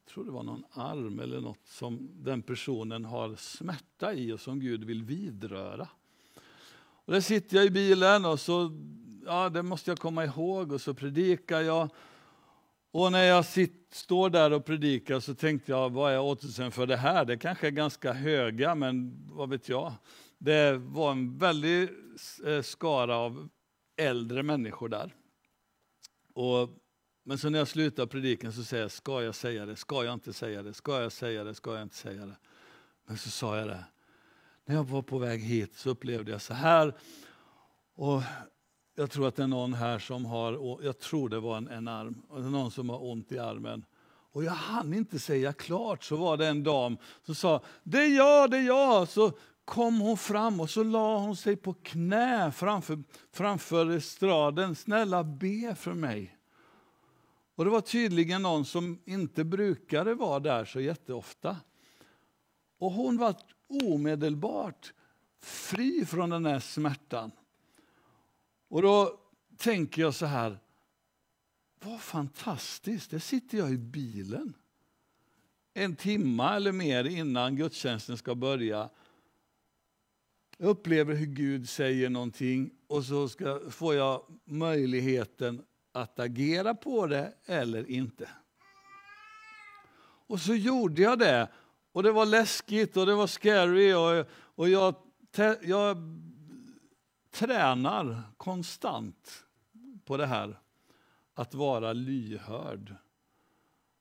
tror 0.05 0.25
det 0.25 0.31
var 0.31 0.43
någon 0.43 0.63
arm 0.71 1.19
eller 1.19 1.41
något 1.41 1.67
som 1.67 2.09
den 2.13 2.41
personen 2.41 3.05
har 3.05 3.35
smärta 3.35 4.13
i 4.13 4.31
och 4.31 4.39
som 4.39 4.59
Gud 4.59 4.83
vill 4.83 5.03
vidröra. 5.03 5.87
Och 7.05 7.13
där 7.13 7.21
sitter 7.21 7.57
jag 7.57 7.65
i 7.65 7.69
bilen 7.69 8.25
och 8.25 8.39
så 8.39 8.71
ja, 9.25 9.49
det 9.49 9.63
måste 9.63 9.91
jag 9.91 9.99
komma 9.99 10.25
ihåg 10.25 10.71
och 10.71 10.81
så 10.81 10.93
predikar 10.93 11.61
jag. 11.61 11.89
Och 12.91 13.11
när 13.11 13.23
jag 13.23 13.45
sitt, 13.45 13.87
står 13.91 14.29
där 14.29 14.53
och 14.53 14.65
predikar 14.65 15.19
så 15.19 15.35
tänkte 15.35 15.71
jag, 15.71 15.89
vad 15.89 16.13
är 16.13 16.19
återsen 16.19 16.71
för 16.71 16.87
det 16.87 16.97
här? 16.97 17.25
Det 17.25 17.37
kanske 17.37 17.67
är 17.67 17.71
ganska 17.71 18.13
höga, 18.13 18.75
men 18.75 19.21
vad 19.31 19.49
vet 19.49 19.69
jag? 19.69 19.93
Det 20.37 20.77
var 20.77 21.11
en 21.11 21.37
väldig 21.37 21.89
eh, 22.45 22.61
skara 22.61 23.15
av 23.15 23.49
äldre 23.95 24.43
människor 24.43 24.89
där. 24.89 25.15
Och, 26.33 26.69
men 27.23 27.37
så 27.37 27.49
när 27.49 27.59
jag 27.59 27.67
slutar 27.67 28.05
prediken 28.05 28.53
så 28.53 28.63
säger 28.63 28.83
jag, 28.83 28.91
ska 28.91 29.23
jag 29.23 29.35
säga 29.35 29.65
det? 29.65 29.75
Ska 29.75 30.03
jag 30.03 30.13
inte 30.13 30.33
säga 30.33 30.63
det? 30.63 30.73
Ska 30.73 31.01
jag 31.01 31.11
säga 31.11 31.43
det? 31.43 31.55
Ska 31.55 31.73
jag 31.73 31.83
inte 31.83 31.95
säga 31.95 32.25
det? 32.25 32.37
Men 33.05 33.17
så 33.17 33.29
sa 33.29 33.57
jag 33.57 33.67
det. 33.67 33.85
När 34.65 34.75
jag 34.75 34.83
var 34.83 35.01
på 35.01 35.17
väg 35.17 35.41
hit 35.41 35.75
så 35.75 35.89
upplevde 35.89 36.31
jag 36.31 36.41
så 36.41 36.53
här. 36.53 36.95
Och 37.95 38.21
jag 38.95 39.11
tror 39.11 39.27
att 39.27 39.35
det 39.35 39.43
är 39.43 39.47
någon 39.47 39.73
här 39.73 39.99
som 39.99 40.25
har, 40.25 40.79
jag 40.83 40.99
tror 40.99 41.29
det 41.29 41.39
var 41.39 41.57
en, 41.57 41.67
en 41.67 41.87
arm, 41.87 42.21
någon 42.29 42.71
som 42.71 42.89
har 42.89 43.03
ont 43.03 43.31
i 43.31 43.39
armen. 43.39 43.85
Och 44.33 44.43
jag 44.43 44.51
hann 44.51 44.93
inte 44.93 45.19
säga 45.19 45.53
klart 45.53 46.03
så 46.03 46.15
var 46.15 46.37
det 46.37 46.47
en 46.47 46.63
dam 46.63 46.97
som 47.25 47.35
sa, 47.35 47.61
det 47.83 47.97
är 47.97 48.17
jag, 48.17 48.51
det 48.51 48.57
är 48.57 48.67
jag. 48.67 49.07
Så 49.07 49.31
kom 49.65 49.99
hon 49.99 50.17
fram 50.17 50.59
och 50.59 50.69
så 50.69 50.83
la 50.83 51.17
hon 51.17 51.35
sig 51.35 51.55
på 51.55 51.73
knä 51.73 52.51
framför, 52.51 53.03
framför 53.31 53.89
estraden. 53.89 54.75
Snälla 54.75 55.23
be 55.23 55.75
för 55.75 55.93
mig. 55.93 56.37
Och 57.55 57.65
det 57.65 57.71
var 57.71 57.81
tydligen 57.81 58.41
någon 58.41 58.65
som 58.65 58.99
inte 59.05 59.43
brukade 59.43 60.15
vara 60.15 60.39
där 60.39 60.65
så 60.65 60.79
jätteofta. 60.79 61.57
Och 62.77 62.91
hon 62.91 63.17
var 63.17 63.35
omedelbart 63.67 64.93
fri 65.39 66.05
från 66.05 66.29
den 66.29 66.45
här 66.45 66.59
smärtan. 66.59 67.31
Och 68.67 68.81
då 68.81 69.19
tänker 69.57 70.01
jag 70.01 70.15
så 70.15 70.25
här, 70.25 70.59
vad 71.83 72.01
fantastiskt, 72.01 73.11
där 73.11 73.19
sitter 73.19 73.57
jag 73.57 73.71
i 73.71 73.77
bilen 73.77 74.53
en 75.73 75.95
timme 75.95 76.55
eller 76.55 76.71
mer 76.71 77.03
innan 77.03 77.55
gudstjänsten 77.55 78.17
ska 78.17 78.35
börja. 78.35 78.89
Jag 80.57 80.69
upplever 80.69 81.15
hur 81.15 81.25
Gud 81.25 81.69
säger 81.69 82.09
någonting 82.09 82.71
och 82.87 83.05
så 83.05 83.29
ska, 83.29 83.59
får 83.69 83.95
jag 83.95 84.23
möjligheten 84.45 85.65
att 85.91 86.19
agera 86.19 86.75
på 86.75 87.07
det 87.07 87.33
eller 87.45 87.89
inte. 87.89 88.29
Och 90.27 90.39
så 90.39 90.55
gjorde 90.55 91.01
jag 91.01 91.19
det. 91.19 91.47
Och 91.91 92.03
det 92.03 92.11
var 92.11 92.25
läskigt 92.25 92.97
och 92.97 93.05
det 93.05 93.15
var 93.15 93.27
scary 93.27 93.93
och, 93.93 94.25
och 94.33 94.69
jag, 94.69 94.95
jag 95.61 95.97
tränar 97.31 98.23
konstant 98.37 99.45
på 100.05 100.17
det 100.17 100.25
här 100.25 100.59
att 101.33 101.53
vara 101.53 101.93
lyhörd. 101.93 102.95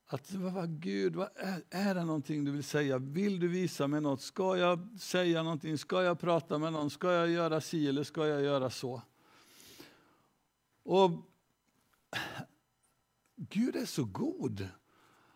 Att 0.06 0.32
vad, 0.32 0.80
Gud, 0.80 1.16
vad 1.16 1.28
är, 1.36 1.62
är 1.70 1.94
det 1.94 2.04
någonting 2.04 2.44
du 2.44 2.50
vill 2.50 2.64
säga? 2.64 2.98
Vill 2.98 3.40
du 3.40 3.48
visa 3.48 3.86
mig 3.86 4.00
något? 4.00 4.20
Ska 4.20 4.56
jag 4.56 4.88
säga 5.00 5.42
någonting? 5.42 5.78
Ska 5.78 6.02
jag 6.02 6.20
prata 6.20 6.58
med 6.58 6.72
någon? 6.72 6.90
Ska 6.90 7.12
jag 7.12 7.30
göra 7.30 7.60
si 7.60 7.88
eller 7.88 8.04
ska 8.04 8.26
jag 8.26 8.42
göra 8.42 8.70
så? 8.70 9.02
Och 10.82 11.10
Gud 13.36 13.76
är 13.76 13.86
så 13.86 14.04
god. 14.04 14.68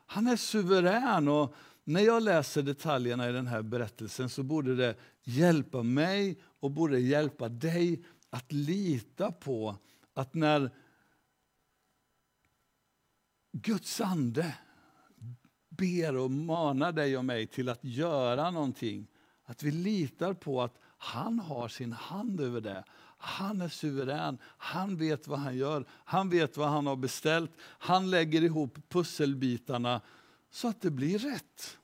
Han 0.07 0.27
är 0.27 0.37
suverän. 0.37 1.29
och 1.29 1.55
När 1.85 2.01
jag 2.01 2.23
läser 2.23 2.63
detaljerna 2.63 3.29
i 3.29 3.33
den 3.33 3.47
här 3.47 3.63
berättelsen 3.63 4.29
så 4.29 4.43
borde 4.43 4.77
det 4.77 4.97
hjälpa 5.23 5.83
mig 5.83 6.41
och 6.61 6.71
borde 6.71 7.01
hjälpa 7.01 7.49
dig 7.49 8.05
att 8.31 8.53
lita 8.53 9.33
på 9.33 9.77
att 10.15 10.35
när 10.35 10.71
Guds 13.53 14.01
ande 14.01 14.55
ber 15.69 16.17
och 16.17 16.31
manar 16.31 16.93
dig 16.93 17.17
och 17.17 17.25
mig 17.25 17.47
till 17.47 17.69
att 17.69 17.85
göra 17.85 18.51
någonting, 18.51 19.07
att 19.45 19.63
vi 19.63 19.71
litar 19.71 20.35
på 20.35 20.63
att 20.63 20.79
han 20.99 21.39
har 21.39 21.69
sin 21.69 21.93
hand 21.93 22.41
över 22.41 22.61
det. 22.61 22.85
Han 23.27 23.61
är 23.61 23.69
suverän, 23.69 24.39
han 24.45 24.97
vet 24.97 25.27
vad 25.27 25.39
han 25.39 25.57
gör, 25.57 25.85
han 25.91 26.31
vet 26.31 26.57
vad 26.57 26.69
han 26.69 26.87
har 26.87 26.97
beställt. 26.97 27.51
Han 27.61 28.11
lägger 28.11 28.43
ihop 28.43 28.79
pusselbitarna 28.89 30.01
så 30.51 30.69
att 30.69 30.81
det 30.81 30.91
blir 30.91 31.19
rätt. 31.19 31.79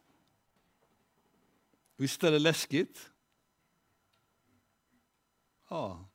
Visst 1.96 2.24
är 2.24 2.32
det 2.32 2.38
läskigt? 2.38 3.10
Ja. 5.68 6.08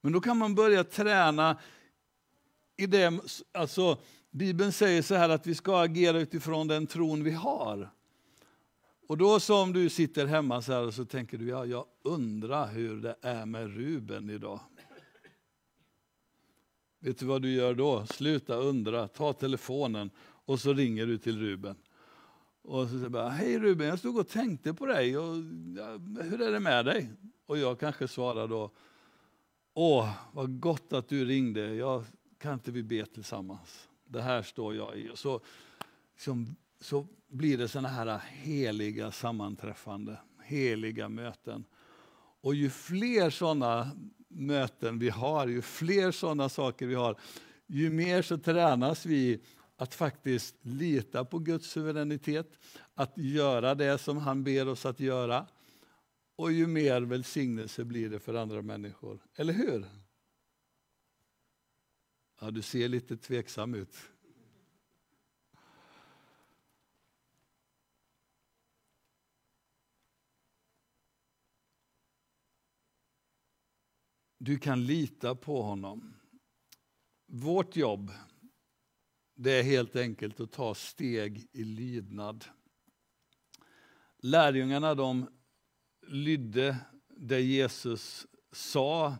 Men 0.00 0.12
då 0.12 0.20
kan 0.20 0.38
man 0.38 0.54
börja 0.54 0.84
träna 0.84 1.58
i 2.76 2.86
det, 2.86 3.20
alltså 3.52 3.98
Bibeln 4.30 4.72
säger 4.72 5.02
så 5.02 5.14
här 5.14 5.28
att 5.28 5.46
vi 5.46 5.54
ska 5.54 5.82
agera 5.82 6.20
utifrån 6.20 6.68
den 6.68 6.86
tron 6.86 7.24
vi 7.24 7.30
har. 7.30 7.90
Och 9.10 9.18
då 9.18 9.40
som 9.40 9.72
du 9.72 9.88
sitter 9.88 10.26
hemma 10.26 10.62
så 10.62 10.72
här 10.72 10.90
så 10.90 11.04
tänker 11.04 11.38
du, 11.38 11.48
ja, 11.48 11.66
jag 11.66 11.86
undrar 12.02 12.68
hur 12.68 12.96
det 13.02 13.16
är 13.20 13.46
med 13.46 13.76
Ruben 13.76 14.30
idag. 14.30 14.60
Vet 17.00 17.18
du 17.18 17.26
vad 17.26 17.42
du 17.42 17.52
gör 17.52 17.74
då? 17.74 18.06
Sluta 18.06 18.54
undra, 18.54 19.08
ta 19.08 19.32
telefonen 19.32 20.10
och 20.20 20.60
så 20.60 20.72
ringer 20.72 21.06
du 21.06 21.18
till 21.18 21.38
Ruben. 21.38 21.76
Och 22.62 22.88
så 22.88 22.90
säger 22.90 23.08
bara, 23.08 23.28
hej 23.28 23.58
Ruben, 23.58 23.86
jag 23.86 23.98
stod 23.98 24.18
och 24.18 24.28
tänkte 24.28 24.74
på 24.74 24.86
dig, 24.86 25.18
och, 25.18 25.36
ja, 25.76 26.22
hur 26.22 26.40
är 26.40 26.52
det 26.52 26.60
med 26.60 26.84
dig? 26.84 27.10
Och 27.46 27.58
jag 27.58 27.80
kanske 27.80 28.08
svarar 28.08 28.48
då, 28.48 28.70
åh, 29.74 30.10
vad 30.32 30.60
gott 30.60 30.92
att 30.92 31.08
du 31.08 31.24
ringde, 31.24 31.74
jag, 31.74 32.04
kan 32.38 32.54
inte 32.54 32.70
vi 32.70 32.82
be 32.82 33.06
tillsammans? 33.06 33.88
Det 34.04 34.22
här 34.22 34.42
står 34.42 34.74
jag 34.74 34.96
i. 34.98 35.10
Och 35.10 35.18
så, 35.18 35.40
liksom, 36.14 36.56
så 36.80 37.06
blir 37.28 37.58
det 37.58 37.68
såna 37.68 37.88
här 37.88 38.18
heliga 38.28 39.12
sammanträffande, 39.12 40.18
heliga 40.42 41.08
möten. 41.08 41.64
Och 42.40 42.54
ju 42.54 42.70
fler 42.70 43.30
sådana 43.30 43.90
möten 44.28 44.98
vi 44.98 45.08
har, 45.08 45.46
ju 45.46 45.62
fler 45.62 46.10
sådana 46.12 46.48
saker 46.48 46.86
vi 46.86 46.94
har, 46.94 47.20
ju 47.66 47.90
mer 47.90 48.22
så 48.22 48.38
tränas 48.38 49.06
vi 49.06 49.40
att 49.76 49.94
faktiskt 49.94 50.56
lita 50.62 51.24
på 51.24 51.38
Guds 51.38 51.70
suveränitet, 51.70 52.58
att 52.94 53.18
göra 53.18 53.74
det 53.74 53.98
som 53.98 54.18
han 54.18 54.44
ber 54.44 54.68
oss 54.68 54.86
att 54.86 55.00
göra. 55.00 55.46
Och 56.36 56.52
ju 56.52 56.66
mer 56.66 57.02
välsignelse 57.02 57.84
blir 57.84 58.10
det 58.10 58.20
för 58.20 58.34
andra 58.34 58.62
människor. 58.62 59.18
Eller 59.36 59.52
hur? 59.52 59.86
Ja, 62.40 62.50
du 62.50 62.62
ser 62.62 62.88
lite 62.88 63.16
tveksam 63.16 63.74
ut. 63.74 63.96
Du 74.42 74.58
kan 74.58 74.86
lita 74.86 75.34
på 75.34 75.62
honom. 75.62 76.14
Vårt 77.26 77.76
jobb 77.76 78.12
det 79.34 79.52
är 79.52 79.62
helt 79.62 79.96
enkelt 79.96 80.40
att 80.40 80.52
ta 80.52 80.74
steg 80.74 81.48
i 81.52 81.64
lydnad. 81.64 82.44
Lärjungarna 84.18 84.94
de 84.94 85.28
lydde 86.06 86.76
det 87.08 87.40
Jesus 87.40 88.26
sa, 88.52 89.16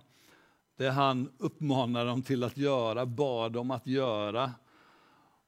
det 0.77 0.91
han 0.91 1.33
uppmanade 1.39 2.05
dem 2.05 2.23
till 2.23 2.45
att 2.45 2.57
göra, 2.57 3.07
bad 3.07 3.53
dem 3.53 3.71
att 3.71 3.87
göra. 3.87 4.53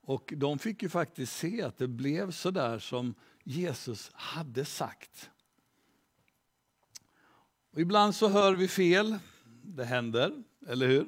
Och 0.00 0.32
de 0.36 0.58
fick 0.58 0.82
ju 0.82 0.88
faktiskt 0.88 1.36
se 1.36 1.62
att 1.62 1.78
det 1.78 1.88
blev 1.88 2.30
så 2.30 2.50
där 2.50 2.78
som 2.78 3.14
Jesus 3.44 4.10
hade 4.14 4.64
sagt. 4.64 5.30
Och 7.72 7.80
ibland 7.80 8.14
så 8.14 8.28
hör 8.28 8.54
vi 8.54 8.68
fel, 8.68 9.18
det 9.62 9.84
händer, 9.84 10.42
eller 10.68 10.88
hur? 10.88 11.06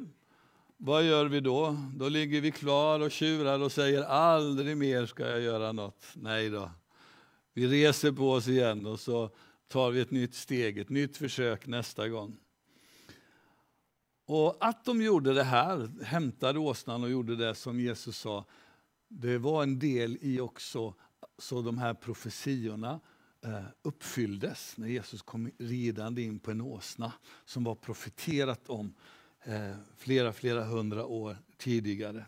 Vad 0.76 1.04
gör 1.04 1.24
vi 1.26 1.40
då? 1.40 1.76
Då 1.94 2.08
ligger 2.08 2.40
vi 2.40 2.50
kvar 2.50 3.00
och 3.00 3.10
tjurar 3.10 3.62
och 3.62 3.72
säger 3.72 4.02
aldrig 4.02 4.76
mer 4.76 5.06
ska 5.06 5.28
jag 5.28 5.40
göra 5.40 5.72
något. 5.72 6.04
Nej 6.14 6.50
då. 6.50 6.70
Vi 7.52 7.66
reser 7.66 8.12
på 8.12 8.32
oss 8.32 8.48
igen 8.48 8.86
och 8.86 9.00
så 9.00 9.30
tar 9.68 9.90
vi 9.90 10.00
ett 10.00 10.10
nytt 10.10 10.34
steg, 10.34 10.78
ett 10.78 10.88
nytt 10.88 11.16
försök 11.16 11.66
nästa 11.66 12.08
gång. 12.08 12.36
Och 14.26 14.56
att 14.60 14.84
de 14.84 15.02
gjorde 15.02 15.34
det 15.34 15.44
här, 15.44 15.90
hämtade 16.04 16.58
åsnan 16.58 17.02
och 17.02 17.10
gjorde 17.10 17.36
det 17.36 17.54
som 17.54 17.80
Jesus 17.80 18.18
sa, 18.18 18.44
det 19.08 19.38
var 19.38 19.62
en 19.62 19.78
del 19.78 20.18
i 20.20 20.40
också 20.40 20.94
så 21.38 21.62
de 21.62 21.78
här 21.78 21.94
profetiorna 21.94 23.00
Eh, 23.44 23.64
uppfylldes 23.82 24.76
när 24.76 24.88
Jesus 24.88 25.22
kom 25.22 25.50
ridande 25.58 26.22
in 26.22 26.38
på 26.38 26.50
en 26.50 26.60
åsna 26.60 27.12
som 27.44 27.64
var 27.64 27.74
profeterat 27.74 28.68
om 28.68 28.94
eh, 29.42 29.76
flera, 29.96 30.32
flera 30.32 30.64
hundra 30.64 31.06
år 31.06 31.36
tidigare. 31.56 32.26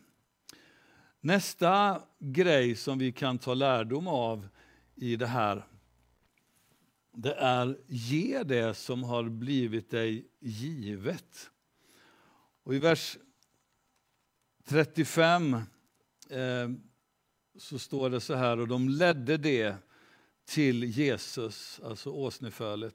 Nästa 1.21 2.03
grej 2.19 2.77
som 2.77 2.99
vi 2.99 3.13
kan 3.13 3.39
ta 3.39 3.55
lärdom 3.55 4.09
av 4.09 4.49
i 4.95 5.17
det 5.17 5.27
här, 5.27 5.67
det 7.13 7.35
är 7.35 7.79
ge 7.87 8.43
det 8.43 8.75
som 8.75 9.05
har 9.05 9.29
blivit 9.29 9.91
dig 9.91 10.29
givet. 10.41 11.51
Och 12.63 12.75
i 12.75 12.79
vers 12.79 13.19
35 14.65 15.55
eh, 15.55 15.63
så 17.59 17.79
står 17.79 18.11
det 18.11 18.21
så 18.21 18.35
här, 18.35 18.59
och 18.59 18.69
de 18.69 18.89
ledde 18.89 19.37
det 19.37 19.86
till 20.47 20.85
Jesus, 20.85 21.81
alltså 21.85 22.11
åsnefölet, 22.11 22.95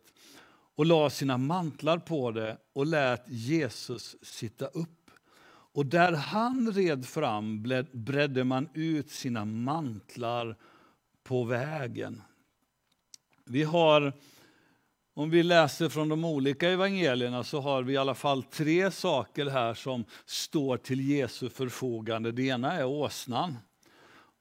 och 0.76 0.86
la 0.86 1.10
sina 1.10 1.38
mantlar 1.38 1.98
på 1.98 2.32
det 2.32 2.58
och 2.74 2.86
lät 2.86 3.24
Jesus 3.28 4.16
sitta 4.22 4.68
upp. 4.68 5.12
Och 5.74 5.86
där 5.86 6.12
han 6.12 6.74
red 6.74 7.06
fram 7.06 7.64
bredde 7.92 8.44
man 8.44 8.70
ut 8.74 9.10
sina 9.10 9.46
mantlar 9.46 10.56
på 11.24 11.44
vägen. 11.44 12.22
Vi 13.46 13.64
har, 13.64 14.14
om 15.14 15.30
vi 15.30 15.44
läser 15.44 15.90
från 15.90 16.10
de 16.10 16.26
olika 16.26 16.70
evangelierna 16.70 17.44
så 17.44 17.60
har 17.60 17.84
vi 17.84 17.94
i 17.94 17.98
alla 17.98 18.16
fall 18.16 18.44
tre 18.44 18.92
saker 18.92 19.46
här 19.46 19.74
som 19.74 20.06
står 20.26 20.78
till 20.78 21.10
Jesu 21.10 21.50
förfogande. 21.50 22.32
Det 22.32 22.44
ena 22.44 22.74
är 22.74 22.86
åsnan. 22.86 23.58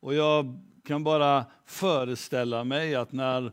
Och 0.01 0.15
jag 0.15 0.61
kan 0.85 1.05
bara 1.05 1.45
föreställa 1.67 2.65
mig 2.65 2.95
att 2.95 3.13
när, 3.13 3.53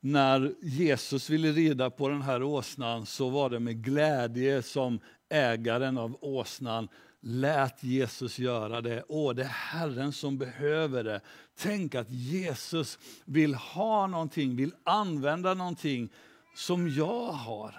när 0.00 0.54
Jesus 0.62 1.30
ville 1.30 1.52
rida 1.52 1.90
på 1.90 2.08
den 2.08 2.22
här 2.22 2.42
åsnan 2.42 3.06
så 3.06 3.28
var 3.28 3.50
det 3.50 3.60
med 3.60 3.84
glädje 3.84 4.62
som 4.62 5.00
ägaren 5.28 5.98
av 5.98 6.18
åsnan 6.20 6.88
lät 7.20 7.82
Jesus 7.82 8.38
göra 8.38 8.80
det. 8.80 9.04
Åh, 9.08 9.34
det 9.34 9.42
är 9.42 9.46
Herren 9.46 10.12
som 10.12 10.38
behöver 10.38 11.04
det. 11.04 11.20
Tänk 11.58 11.94
att 11.94 12.10
Jesus 12.10 12.98
vill 13.24 13.54
ha 13.54 14.06
någonting, 14.06 14.56
vill 14.56 14.74
använda 14.84 15.54
någonting 15.54 16.08
som 16.54 16.88
jag 16.88 17.32
har. 17.32 17.74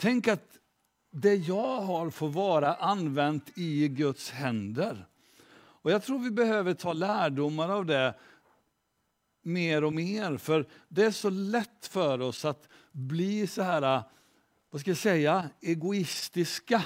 Tänk 0.00 0.28
att 0.28 0.44
det 1.12 1.34
jag 1.34 1.80
har 1.80 2.10
får 2.10 2.28
vara 2.28 2.74
använt 2.74 3.58
i 3.58 3.88
Guds 3.88 4.30
händer. 4.30 5.06
Och 5.82 5.90
Jag 5.90 6.02
tror 6.02 6.18
vi 6.18 6.30
behöver 6.30 6.74
ta 6.74 6.92
lärdomar 6.92 7.68
av 7.68 7.86
det 7.86 8.14
mer 9.42 9.84
och 9.84 9.92
mer. 9.92 10.36
För 10.36 10.66
det 10.88 11.04
är 11.04 11.10
så 11.10 11.30
lätt 11.30 11.86
för 11.86 12.20
oss 12.20 12.44
att 12.44 12.68
bli 12.92 13.46
så 13.46 13.62
här, 13.62 13.96
äh, 13.96 14.02
vad 14.70 14.80
ska 14.80 14.90
jag 14.90 14.98
säga, 14.98 15.50
egoistiska. 15.60 16.82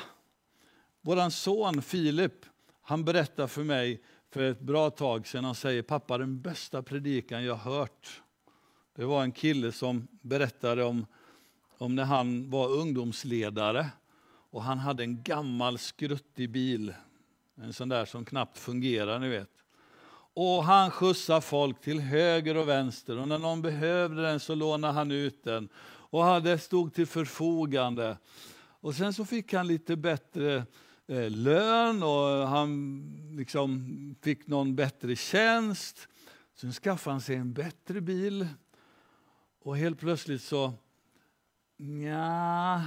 Vår 1.00 1.30
son 1.30 1.82
Filip, 1.82 2.46
han 2.82 3.04
berättade 3.04 3.48
för 3.48 3.64
mig 3.64 4.02
för 4.30 4.42
ett 4.42 4.60
bra 4.60 4.90
tag 4.90 5.26
sedan, 5.26 5.44
han 5.44 5.54
säger 5.54 5.82
pappa 5.82 6.18
den 6.18 6.40
bästa 6.40 6.82
predikan 6.82 7.44
jag 7.44 7.56
hört. 7.56 8.22
Det 8.96 9.04
var 9.04 9.22
en 9.22 9.32
kille 9.32 9.72
som 9.72 10.08
berättade 10.22 10.84
om, 10.84 11.06
om 11.78 11.94
när 11.94 12.04
han 12.04 12.50
var 12.50 12.68
ungdomsledare 12.68 13.90
och 14.50 14.62
han 14.62 14.78
hade 14.78 15.02
en 15.02 15.22
gammal 15.22 15.78
skruttig 15.78 16.50
bil 16.50 16.94
en 17.56 17.72
sån 17.72 17.88
där 17.88 18.04
som 18.04 18.24
knappt 18.24 18.58
fungerar, 18.58 19.18
ni 19.18 19.28
vet. 19.28 19.50
Och 20.36 20.64
han 20.64 20.90
skjutsade 20.90 21.40
folk 21.40 21.80
till 21.80 22.00
höger 22.00 22.56
och 22.56 22.68
vänster 22.68 23.18
och 23.18 23.28
när 23.28 23.38
någon 23.38 23.62
behövde 23.62 24.22
den 24.22 24.40
så 24.40 24.54
lånade 24.54 24.92
han 24.92 25.10
ut 25.10 25.44
den 25.44 25.68
och 26.14 26.42
det 26.42 26.58
stod 26.58 26.94
till 26.94 27.06
förfogande. 27.06 28.18
Och 28.56 28.94
sen 28.94 29.12
så 29.12 29.24
fick 29.24 29.52
han 29.52 29.66
lite 29.66 29.96
bättre 29.96 30.64
eh, 31.06 31.30
lön 31.30 32.02
och 32.02 32.48
han 32.48 33.02
liksom 33.36 33.84
fick 34.22 34.46
någon 34.46 34.74
bättre 34.76 35.16
tjänst. 35.16 36.08
Sen 36.54 36.72
skaffade 36.72 37.14
han 37.14 37.20
sig 37.20 37.36
en 37.36 37.52
bättre 37.52 38.00
bil 38.00 38.48
och 39.62 39.76
helt 39.76 39.98
plötsligt 39.98 40.42
så, 40.42 40.72
Nja 41.76 42.82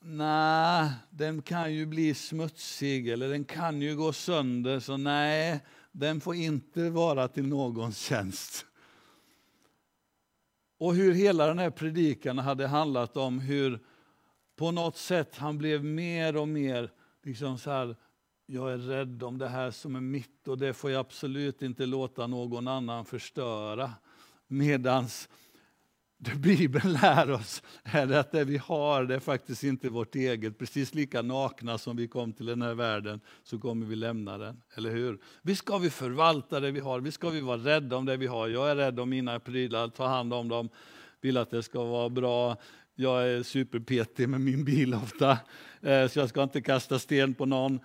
nej, 0.00 0.90
den 1.10 1.42
kan 1.42 1.74
ju 1.74 1.86
bli 1.86 2.14
smutsig 2.14 3.08
eller 3.08 3.28
den 3.28 3.44
kan 3.44 3.82
ju 3.82 3.96
gå 3.96 4.12
sönder, 4.12 4.80
så 4.80 4.96
nej, 4.96 5.60
den 5.92 6.20
får 6.20 6.34
inte 6.34 6.90
vara 6.90 7.28
till 7.28 7.46
någons 7.46 7.98
tjänst. 7.98 8.66
Och 10.78 10.94
hur 10.94 11.14
hela 11.14 11.46
den 11.46 11.58
här 11.58 11.70
predikan 11.70 12.38
hade 12.38 12.66
handlat 12.66 13.16
om 13.16 13.38
hur 13.38 13.80
på 14.56 14.70
något 14.70 14.96
sätt 14.96 15.36
han 15.36 15.58
blev 15.58 15.84
mer 15.84 16.36
och 16.36 16.48
mer 16.48 16.90
liksom 17.22 17.58
så 17.58 17.70
här, 17.70 17.96
jag 18.46 18.72
är 18.72 18.78
rädd 18.78 19.22
om 19.22 19.38
det 19.38 19.48
här 19.48 19.70
som 19.70 19.96
är 19.96 20.00
mitt 20.00 20.48
och 20.48 20.58
det 20.58 20.74
får 20.74 20.90
jag 20.90 21.00
absolut 21.00 21.62
inte 21.62 21.86
låta 21.86 22.26
någon 22.26 22.68
annan 22.68 23.04
förstöra. 23.04 23.92
Medans 24.46 25.28
det 26.22 26.34
Bibeln 26.34 26.92
lär 26.92 27.30
oss 27.30 27.62
är 27.84 28.12
att 28.12 28.32
det 28.32 28.44
vi 28.44 28.56
har 28.56 29.04
det 29.04 29.14
är 29.14 29.20
faktiskt 29.20 29.64
inte 29.64 29.88
vårt 29.88 30.14
eget. 30.14 30.58
Precis 30.58 30.94
lika 30.94 31.22
nakna 31.22 31.78
som 31.78 31.96
vi 31.96 32.08
kom 32.08 32.32
till 32.32 32.46
den 32.46 32.62
här 32.62 32.74
världen 32.74 33.20
så 33.42 33.58
kommer 33.58 33.86
vi 33.86 33.96
lämna 33.96 34.38
den. 34.38 34.62
Eller 34.76 34.90
hur? 34.90 35.18
Vi 35.42 35.56
ska 35.56 35.78
vi 35.78 35.90
förvalta 35.90 36.60
det 36.60 36.70
vi 36.70 36.80
har, 36.80 37.00
vi 37.00 37.12
ska 37.12 37.30
vi 37.30 37.40
vara 37.40 37.56
rädda 37.56 37.96
om 37.96 38.04
det 38.04 38.16
vi 38.16 38.26
har. 38.26 38.48
Jag 38.48 38.70
är 38.70 38.76
rädd 38.76 39.00
om 39.00 39.10
mina 39.10 39.40
prylar, 39.40 39.88
ta 39.88 40.06
hand 40.06 40.34
om 40.34 40.48
dem, 40.48 40.68
vill 41.20 41.36
att 41.36 41.50
det 41.50 41.62
ska 41.62 41.84
vara 41.84 42.08
bra. 42.08 42.56
Jag 42.94 43.28
är 43.28 43.42
superpetig 43.42 44.28
med 44.28 44.40
min 44.40 44.64
bil 44.64 44.94
ofta, 44.94 45.38
eh, 45.80 46.08
så 46.08 46.18
jag 46.18 46.28
ska 46.28 46.42
inte 46.42 46.60
kasta 46.60 46.98
sten 46.98 47.34
på 47.34 47.46
någon. 47.46 47.80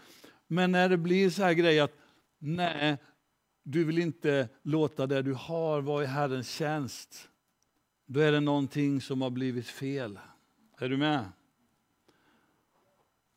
Men 0.47 0.71
när 0.71 0.89
det 0.89 0.97
blir 0.97 1.29
så 1.29 1.43
här 1.43 1.53
grej 1.53 1.79
att 1.79 1.93
nej, 2.39 2.97
du 3.63 3.83
vill 3.83 3.97
inte 3.97 4.49
låta 4.63 5.07
det 5.07 5.21
du 5.21 5.33
har 5.33 5.81
vara 5.81 6.03
i 6.03 6.07
Herrens 6.07 6.49
tjänst 6.49 7.29
då 8.05 8.19
är 8.19 8.31
det 8.31 8.39
någonting 8.39 9.01
som 9.01 9.21
har 9.21 9.29
blivit 9.29 9.67
fel. 9.67 10.19
Är 10.77 10.89
du 10.89 10.97
med? 10.97 11.25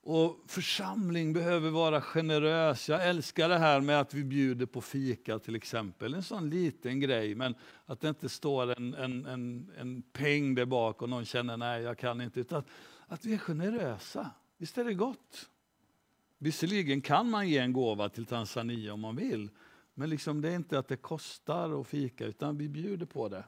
Och 0.02 0.44
Församling 0.46 1.32
behöver 1.32 1.70
vara 1.70 2.00
generös. 2.00 2.88
Jag 2.88 3.08
älskar 3.08 3.48
det 3.48 3.58
här 3.58 3.80
med 3.80 4.00
att 4.00 4.14
vi 4.14 4.24
bjuder 4.24 4.66
på 4.66 4.80
fika 4.80 5.38
till 5.38 5.56
exempel. 5.56 6.14
En 6.14 6.22
sån 6.22 6.50
liten 6.50 7.00
grej, 7.00 7.34
men 7.34 7.54
att 7.86 8.00
det 8.00 8.08
inte 8.08 8.28
står 8.28 8.76
en, 8.76 8.94
en, 8.94 9.26
en, 9.26 9.70
en 9.78 10.02
peng 10.02 10.54
där 10.54 10.64
bak 10.64 11.02
och 11.02 11.08
någon 11.08 11.24
känner 11.24 11.56
nej, 11.56 11.82
jag 11.82 11.98
kan 11.98 12.20
inte. 12.20 12.40
Utan 12.40 12.62
att 13.06 13.24
vi 13.24 13.34
är 13.34 13.38
generösa. 13.38 14.30
Visst 14.56 14.78
är 14.78 14.84
det 14.84 14.94
gott? 14.94 15.50
Visserligen 16.38 17.00
kan 17.00 17.30
man 17.30 17.48
ge 17.48 17.58
en 17.58 17.72
gåva 17.72 18.08
till 18.08 18.26
Tanzania 18.26 18.92
om 18.92 19.00
man 19.00 19.16
vill, 19.16 19.50
men 19.94 20.10
liksom 20.10 20.40
det 20.40 20.50
är 20.50 20.56
inte 20.56 20.78
att 20.78 20.88
det 20.88 20.96
kostar 20.96 21.80
att 21.80 21.86
fika, 21.86 22.26
utan 22.26 22.58
vi 22.58 22.68
bjuder 22.68 23.06
på 23.06 23.28
det. 23.28 23.44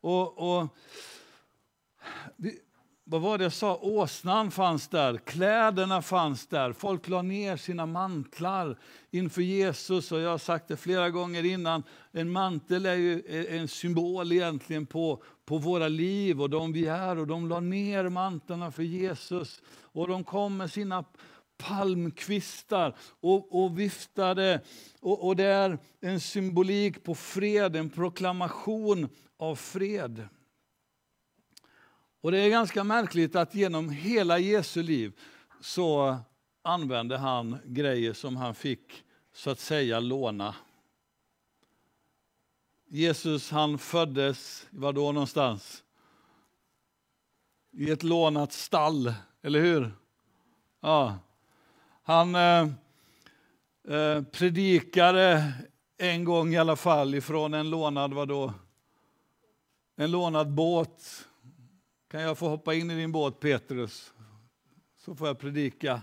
Och, 0.00 0.60
och 0.60 0.68
vad 3.10 3.20
var 3.20 3.38
det 3.38 3.44
jag 3.44 3.52
sa? 3.52 3.76
Åsnan 3.76 4.50
fanns 4.50 4.88
där, 4.88 5.16
kläderna 5.16 6.02
fanns 6.02 6.46
där. 6.46 6.72
Folk 6.72 7.08
la 7.08 7.22
ner 7.22 7.56
sina 7.56 7.86
mantlar 7.86 8.78
inför 9.10 9.42
Jesus. 9.42 10.12
Och 10.12 10.20
jag 10.20 10.30
har 10.30 10.38
sagt 10.38 10.68
det 10.68 10.76
flera 10.76 11.10
gånger 11.10 11.44
innan, 11.44 11.82
en 12.12 12.30
mantel 12.30 12.86
är 12.86 12.94
ju 12.94 13.22
en 13.48 13.68
symbol 13.68 14.32
egentligen 14.32 14.86
på, 14.86 15.22
på 15.44 15.58
våra 15.58 15.88
liv 15.88 16.42
och 16.42 16.50
de 16.50 16.72
vi 16.72 16.86
är. 16.86 17.18
Och 17.18 17.26
de 17.26 17.48
la 17.48 17.60
ner 17.60 18.08
mantlarna 18.08 18.70
för 18.70 18.82
Jesus. 18.82 19.62
Och 19.82 20.08
de 20.08 20.24
kom 20.24 20.56
med 20.56 20.70
sina 20.70 21.04
palmkvistar 21.56 22.96
och, 23.20 23.64
och 23.64 23.78
viftade. 23.78 24.60
Och, 25.00 25.26
och 25.26 25.36
det 25.36 25.44
är 25.44 25.78
en 26.00 26.20
symbolik 26.20 27.04
på 27.04 27.14
fred, 27.14 27.76
en 27.76 27.90
proklamation 27.90 29.08
av 29.40 29.54
fred. 29.56 30.28
Och 32.20 32.32
Det 32.32 32.38
är 32.38 32.50
ganska 32.50 32.84
märkligt 32.84 33.36
att 33.36 33.54
genom 33.54 33.90
hela 33.90 34.38
Jesu 34.38 34.82
liv 34.82 35.18
så 35.60 36.18
använde 36.62 37.18
han 37.18 37.58
grejer 37.64 38.12
som 38.12 38.36
han 38.36 38.54
fick 38.54 39.04
så 39.32 39.50
att 39.50 39.58
säga 39.58 40.00
låna. 40.00 40.54
Jesus 42.86 43.50
han 43.50 43.78
föddes, 43.78 44.66
var 44.70 44.92
då 44.92 45.12
någonstans? 45.12 45.84
I 47.72 47.90
ett 47.90 48.02
lånat 48.02 48.52
stall, 48.52 49.14
eller 49.42 49.60
hur? 49.60 49.90
Ja. 50.80 51.18
Han 52.02 52.34
eh, 52.34 52.68
eh 53.88 54.22
predikade 54.22 55.52
en 55.96 56.24
gång 56.24 56.54
i 56.54 56.58
alla 56.58 56.76
fall 56.76 57.14
ifrån 57.14 57.54
en 57.54 57.70
lånad, 57.70 58.14
vadå? 58.14 58.54
En 60.00 60.10
lånad 60.10 60.50
båt. 60.50 61.28
Kan 62.10 62.20
jag 62.20 62.38
få 62.38 62.48
hoppa 62.48 62.74
in 62.74 62.90
i 62.90 62.96
din 62.96 63.12
båt 63.12 63.40
Petrus? 63.40 64.12
Så 64.98 65.14
får 65.14 65.26
jag 65.26 65.38
predika. 65.38 66.02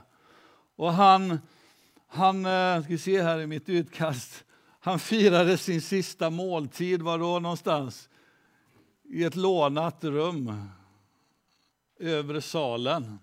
Och 0.75 0.93
han, 0.93 1.39
han 2.07 2.45
eh, 2.45 2.83
ska 2.83 2.97
se 2.97 3.21
här 3.21 3.39
i 3.39 3.47
mitt 3.47 3.69
utkast, 3.69 4.45
han 4.79 4.99
firade 4.99 5.57
sin 5.57 5.81
sista 5.81 6.29
måltid, 6.29 7.01
var 7.01 7.19
då 7.19 7.39
någonstans? 7.39 8.09
I 9.03 9.23
ett 9.23 9.35
lånat 9.35 10.03
rum, 10.03 10.69
övre 11.99 12.41
salen. 12.41 13.19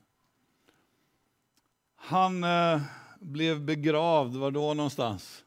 Han 1.96 2.44
eh, 2.44 2.82
blev 3.20 3.64
begravd, 3.64 4.36
var 4.36 4.50
då 4.50 4.74
någonstans? 4.74 5.44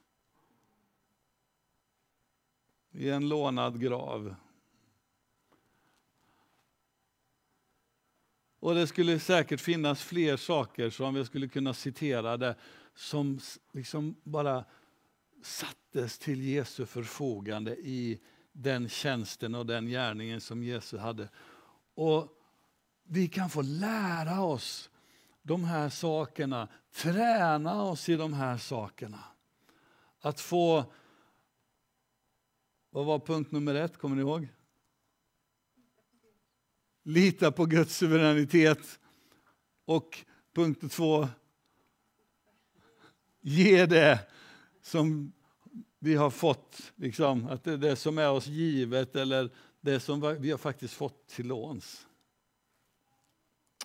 I 2.91 3.09
en 3.09 3.29
lånad 3.29 3.81
grav. 3.81 4.35
Och 8.59 8.75
det 8.75 8.87
skulle 8.87 9.19
säkert 9.19 9.61
finnas 9.61 10.03
fler 10.03 10.37
saker 10.37 10.89
som 10.89 11.13
vi 11.13 11.25
skulle 11.25 11.47
kunna 11.47 11.73
citera 11.73 12.37
där, 12.37 12.55
som 12.95 13.39
liksom 13.71 14.15
bara 14.23 14.65
sattes 15.43 16.19
till 16.19 16.41
Jesu 16.41 16.85
förfogande 16.85 17.75
i 17.75 18.19
den 18.51 18.89
tjänsten 18.89 19.55
och 19.55 19.65
den 19.65 19.87
gärningen 19.87 20.41
som 20.41 20.63
Jesus 20.63 20.99
hade. 20.99 21.29
Och 21.93 22.27
vi 23.03 23.27
kan 23.27 23.49
få 23.49 23.61
lära 23.61 24.41
oss 24.41 24.89
de 25.41 25.63
här 25.63 25.89
sakerna, 25.89 26.67
träna 26.93 27.83
oss 27.83 28.09
i 28.09 28.15
de 28.15 28.33
här 28.33 28.57
sakerna. 28.57 29.23
Att 30.19 30.39
få, 30.39 30.85
vad 32.89 33.05
var 33.05 33.19
punkt 33.19 33.51
nummer 33.51 33.75
ett, 33.75 33.97
kommer 33.97 34.15
ni 34.15 34.21
ihåg? 34.21 34.47
Lita 37.07 37.51
på 37.51 37.65
Guds 37.65 37.97
suveränitet. 37.97 38.99
Och 39.85 40.25
punkt 40.53 40.91
två, 40.91 41.27
ge 43.41 43.85
det 43.85 44.27
som 44.81 45.33
vi 45.99 46.15
har 46.15 46.29
fått, 46.29 46.91
liksom, 46.95 47.47
att 47.47 47.63
det 47.63 47.73
är 47.73 47.77
det 47.77 47.95
som 47.95 48.17
är 48.17 48.31
oss 48.31 48.47
givet 48.47 49.15
eller 49.15 49.49
det 49.81 49.99
som 49.99 50.37
vi 50.39 50.51
har 50.51 50.57
faktiskt 50.57 50.93
fått 50.93 51.27
till 51.27 51.47
låns. 51.47 52.07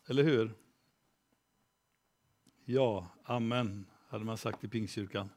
Eller 0.09 0.23
hur? 0.23 0.55
Ja, 2.65 3.07
amen, 3.25 3.87
hade 4.09 4.25
man 4.25 4.39
sagt 4.39 4.65
i 4.65 4.69
Pingstkyrkan. 4.69 5.31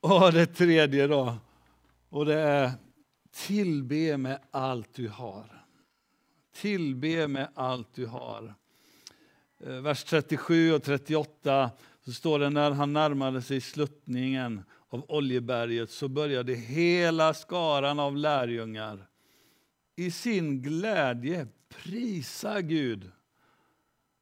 Och 0.00 0.32
det 0.32 0.46
tredje 0.46 1.06
då, 1.06 1.36
och 2.08 2.26
det 2.26 2.38
är 2.38 2.72
tillbe 3.32 4.16
med 4.16 4.38
allt 4.50 4.94
du 4.94 5.08
har. 5.08 5.64
Tillbe 6.54 7.28
med 7.28 7.48
allt 7.54 7.94
du 7.94 8.06
har. 8.06 8.54
Eh, 9.60 9.74
vers 9.74 10.04
37 10.04 10.72
och 10.72 10.82
38 10.82 11.70
så 12.04 12.12
står 12.12 12.38
det 12.38 12.50
när 12.50 12.70
han 12.70 12.92
närmade 12.92 13.42
sig 13.42 13.60
sluttningen 13.60 14.62
av 14.88 15.04
Oljeberget 15.08 15.90
så 15.90 16.08
började 16.08 16.54
hela 16.54 17.34
skaran 17.34 17.98
av 17.98 18.16
lärjungar 18.16 19.08
i 19.96 20.10
sin 20.10 20.62
glädje 20.62 21.46
prisa 21.68 22.60
Gud. 22.60 23.10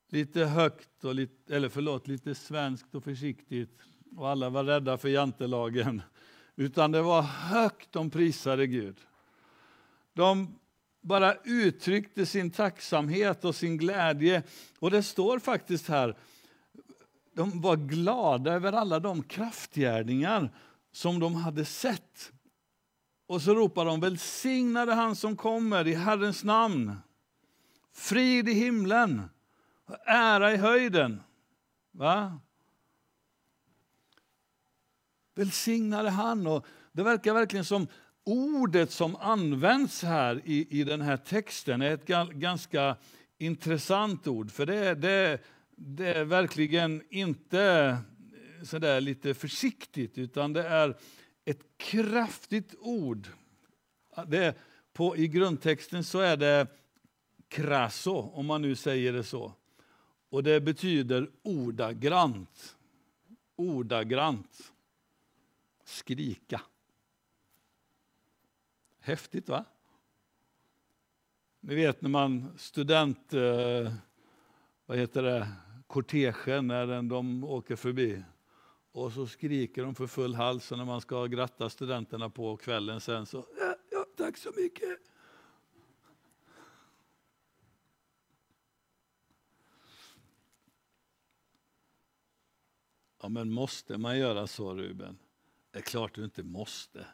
Lite 0.08 0.44
högt, 0.44 1.04
och 1.04 1.14
lite, 1.14 1.56
eller 1.56 1.68
förlåt, 1.68 2.08
lite 2.08 2.34
svenskt 2.34 2.94
och 2.94 3.04
försiktigt. 3.04 3.78
Och 4.16 4.28
alla 4.28 4.50
var 4.50 4.64
rädda 4.64 4.98
för 4.98 5.08
jantelagen. 5.08 6.02
Utan 6.60 6.92
det 6.92 7.02
var 7.02 7.22
högt 7.22 7.92
de 7.92 8.10
prisade 8.10 8.66
Gud. 8.66 8.96
De 10.12 10.58
bara 11.00 11.34
uttryckte 11.34 12.26
sin 12.26 12.50
tacksamhet 12.50 13.44
och 13.44 13.54
sin 13.54 13.76
glädje. 13.76 14.42
Och 14.78 14.90
det 14.90 15.02
står 15.02 15.38
faktiskt 15.38 15.88
här, 15.88 16.16
de 17.34 17.60
var 17.60 17.76
glada 17.76 18.52
över 18.52 18.72
alla 18.72 19.00
de 19.00 19.22
kraftgärningar 19.22 20.50
som 20.92 21.20
de 21.20 21.34
hade 21.34 21.64
sett. 21.64 22.32
Och 23.26 23.42
så 23.42 23.54
ropar 23.54 23.84
de 23.84 24.00
välsignade 24.00 24.94
han 24.94 25.16
som 25.16 25.36
kommer 25.36 25.86
i 25.86 25.94
Herrens 25.94 26.44
namn. 26.44 26.96
Frid 27.92 28.48
i 28.48 28.52
himlen 28.52 29.22
och 29.84 29.96
ära 30.06 30.52
i 30.52 30.56
höjden. 30.56 31.22
Va? 31.92 32.40
Välsignade 35.40 36.10
han. 36.10 36.46
Och 36.46 36.66
det 36.92 37.02
verkar 37.02 37.34
verkligen 37.34 37.64
som 37.64 37.86
ordet 38.24 38.90
som 38.90 39.16
används 39.16 40.02
här 40.02 40.42
i, 40.44 40.80
i 40.80 40.84
den 40.84 41.00
här 41.00 41.16
texten 41.16 41.82
är 41.82 41.90
ett 41.90 42.06
ganska 42.32 42.96
intressant 43.38 44.26
ord. 44.26 44.50
För 44.50 44.66
det, 44.66 44.94
det, 44.94 45.38
det 45.76 46.14
är 46.14 46.24
verkligen 46.24 47.02
inte 47.10 47.62
eh, 47.62 48.64
sådär 48.64 49.00
lite 49.00 49.34
försiktigt, 49.34 50.18
utan 50.18 50.52
det 50.52 50.68
är 50.68 50.96
ett 51.44 51.60
kraftigt 51.76 52.74
ord. 52.80 53.28
Det 54.26 54.54
på, 54.92 55.16
I 55.16 55.28
grundtexten 55.28 56.04
så 56.04 56.18
är 56.18 56.36
det 56.36 56.66
krasso, 57.48 58.16
om 58.34 58.46
man 58.46 58.62
nu 58.62 58.74
säger 58.74 59.12
det 59.12 59.24
så. 59.24 59.52
Och 60.30 60.42
det 60.42 60.60
betyder 60.60 61.30
ordagrant. 61.42 62.76
Ordagrant. 63.56 64.72
Skrika. 65.90 66.60
Häftigt 69.00 69.48
va? 69.48 69.64
Ni 71.60 71.74
vet 71.74 72.02
när 72.02 72.10
man 72.10 72.58
student, 72.58 73.34
eh, 73.34 73.92
vad 74.86 74.98
heter 74.98 75.22
det, 75.22 75.48
kortegen 75.86 76.66
när 76.66 77.02
de 77.02 77.44
åker 77.44 77.76
förbi. 77.76 78.22
Och 78.92 79.12
så 79.12 79.26
skriker 79.26 79.82
de 79.82 79.94
för 79.94 80.06
full 80.06 80.34
hals 80.34 80.70
när 80.70 80.84
man 80.84 81.00
ska 81.00 81.26
gratta 81.26 81.70
studenterna 81.70 82.30
på 82.30 82.56
kvällen 82.56 83.00
sen 83.00 83.26
så, 83.26 83.46
ja, 83.58 83.74
ja 83.90 84.06
tack 84.16 84.36
så 84.36 84.52
mycket. 84.56 84.98
Ja, 93.22 93.28
men 93.28 93.52
måste 93.52 93.98
man 93.98 94.18
göra 94.18 94.46
så, 94.46 94.74
Ruben? 94.74 95.18
Det 95.70 95.78
är 95.78 95.82
klart 95.82 96.14
du 96.14 96.24
inte 96.24 96.42
måste. 96.42 97.06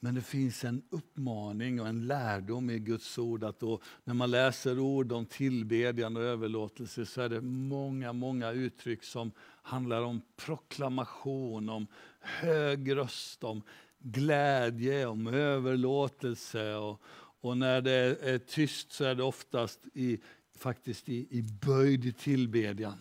Men 0.00 0.14
det 0.14 0.22
finns 0.22 0.64
en 0.64 0.82
uppmaning 0.90 1.80
och 1.80 1.88
en 1.88 2.06
lärdom 2.06 2.70
i 2.70 2.78
Guds 2.78 3.18
ord 3.18 3.44
att 3.44 3.60
då, 3.60 3.80
när 4.04 4.14
man 4.14 4.30
läser 4.30 4.78
ord 4.78 5.12
om 5.12 5.26
tillbedjan 5.26 6.16
och 6.16 6.22
överlåtelse 6.22 7.06
så 7.06 7.20
är 7.20 7.28
det 7.28 7.40
många, 7.40 8.12
många 8.12 8.50
uttryck 8.50 9.04
som 9.04 9.32
handlar 9.62 10.02
om 10.02 10.22
proklamation, 10.36 11.68
om 11.68 11.86
hög 12.20 12.96
röst, 12.96 13.44
om 13.44 13.62
glädje, 13.98 15.06
om 15.06 15.26
överlåtelse. 15.26 16.74
Och, 16.74 17.02
och 17.40 17.58
när 17.58 17.80
det 17.80 18.22
är 18.22 18.38
tyst 18.38 18.92
så 18.92 19.04
är 19.04 19.14
det 19.14 19.22
oftast 19.22 19.80
i, 19.94 20.20
faktiskt 20.58 21.08
i, 21.08 21.26
i 21.30 21.42
böjd 21.42 22.18
tillbedjan. 22.18 22.98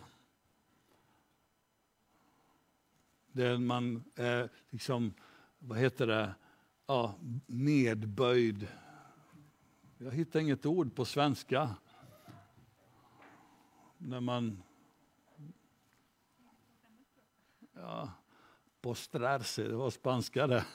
Där 3.35 3.57
man 3.57 4.03
är 4.15 4.49
liksom, 4.69 5.13
vad 5.59 5.77
heter 5.77 6.07
det, 6.07 6.35
ja, 6.87 7.15
nedböjd. 7.45 8.67
Jag 9.97 10.11
hittar 10.11 10.39
inget 10.39 10.65
ord 10.65 10.95
på 10.95 11.05
svenska. 11.05 11.75
När 13.97 14.19
man... 14.19 14.63
Ja, 17.73 18.11
postrarse, 18.81 19.63
det 19.63 19.75
var 19.75 19.89
spanska 19.89 20.47
det. 20.47 20.65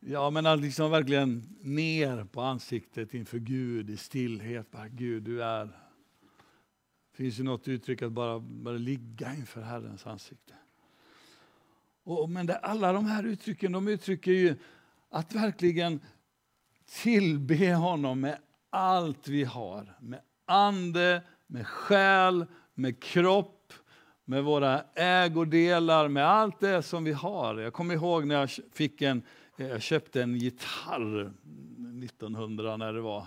Ja, 0.00 0.30
men 0.30 0.46
att 0.46 0.60
liksom 0.60 0.90
verkligen 0.90 1.56
ner 1.60 2.24
på 2.24 2.40
ansiktet 2.40 3.14
inför 3.14 3.38
Gud 3.38 3.90
i 3.90 3.96
stillhet. 3.96 4.70
Bara, 4.70 4.88
Gud, 4.88 5.22
du 5.22 5.42
är... 5.42 5.64
Det 7.10 7.16
finns 7.16 7.38
ju 7.38 7.42
något 7.42 7.68
uttryck 7.68 8.02
att 8.02 8.12
bara, 8.12 8.40
bara 8.40 8.76
ligga 8.76 9.34
inför 9.34 9.62
Herrens 9.62 10.06
ansikte. 10.06 10.54
Och, 12.08 12.30
men 12.30 12.46
det, 12.46 12.56
alla 12.56 12.92
de 12.92 13.06
här 13.06 13.26
uttrycken 13.26 13.72
de 13.72 13.88
uttrycker 13.88 14.32
ju 14.32 14.56
att 15.10 15.34
verkligen 15.34 16.00
tillbe 17.02 17.74
honom 17.74 18.20
med 18.20 18.38
allt 18.70 19.28
vi 19.28 19.44
har. 19.44 19.96
Med 20.00 20.20
ande, 20.46 21.22
med 21.46 21.66
själ, 21.66 22.46
med 22.74 23.02
kropp, 23.02 23.72
med 24.24 24.44
våra 24.44 24.82
ägodelar, 24.94 26.08
med 26.08 26.26
allt 26.26 26.60
det 26.60 26.82
som 26.82 27.04
vi 27.04 27.12
har. 27.12 27.58
Jag 27.58 27.72
kommer 27.72 27.94
ihåg 27.94 28.26
när 28.26 28.34
jag 28.34 28.50
fick 28.72 29.02
en, 29.02 29.22
eh, 29.56 29.66
jag 29.66 29.82
köpte 29.82 30.22
en 30.22 30.36
gitarr 30.36 31.32
1900 32.04 32.76
när 32.76 32.92
det 32.92 33.00
var 33.00 33.26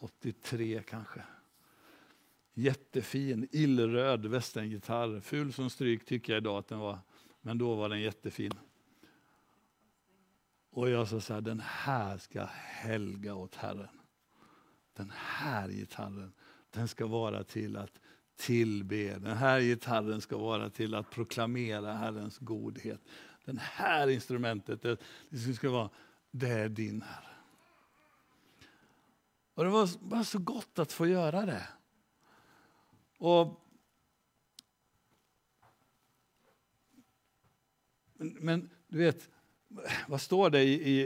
83 0.00 0.82
kanske. 0.88 1.20
Jättefin, 2.54 3.48
illröd 3.52 4.26
västerngitarr. 4.26 5.20
Ful 5.20 5.52
som 5.52 5.70
stryk 5.70 6.04
tycker 6.04 6.32
jag 6.32 6.40
idag 6.40 6.58
att 6.58 6.68
den 6.68 6.78
var. 6.78 6.98
Men 7.42 7.58
då 7.58 7.74
var 7.74 7.88
den 7.88 8.00
jättefin. 8.00 8.52
Och 10.70 10.90
jag 10.90 11.08
sa 11.08 11.20
så 11.20 11.34
här, 11.34 11.40
den 11.40 11.60
här 11.60 12.18
ska 12.18 12.44
helga 12.52 13.34
åt 13.34 13.54
Herren. 13.54 13.88
Den 14.96 15.12
här 15.16 15.68
gitarren, 15.68 16.32
den 16.70 16.88
ska 16.88 17.06
vara 17.06 17.44
till 17.44 17.76
att 17.76 18.00
tillbe. 18.36 19.18
Den 19.18 19.36
här 19.36 19.60
gitarren 19.60 20.20
ska 20.20 20.36
vara 20.38 20.70
till 20.70 20.94
att 20.94 21.10
proklamera 21.10 21.92
Herrens 21.92 22.38
godhet. 22.38 23.00
Den 23.44 23.58
här 23.58 24.08
instrumentet, 24.08 24.82
det, 24.82 24.96
det 25.28 25.54
ska 25.54 25.70
vara, 25.70 25.90
det 26.30 26.48
är 26.48 26.68
din 26.68 27.02
Herre. 27.02 27.32
Och 29.54 29.64
det 29.64 29.70
var 29.70 29.88
bara 30.00 30.24
så 30.24 30.38
gott 30.38 30.78
att 30.78 30.92
få 30.92 31.06
göra 31.06 31.46
det. 31.46 31.68
Och 33.18 33.60
Men, 38.22 38.36
men, 38.40 38.70
du 38.88 38.98
vet, 38.98 39.30
vad 40.08 40.20
står 40.20 40.50
det 40.50 40.62
i, 40.62 40.72
i, 40.72 41.00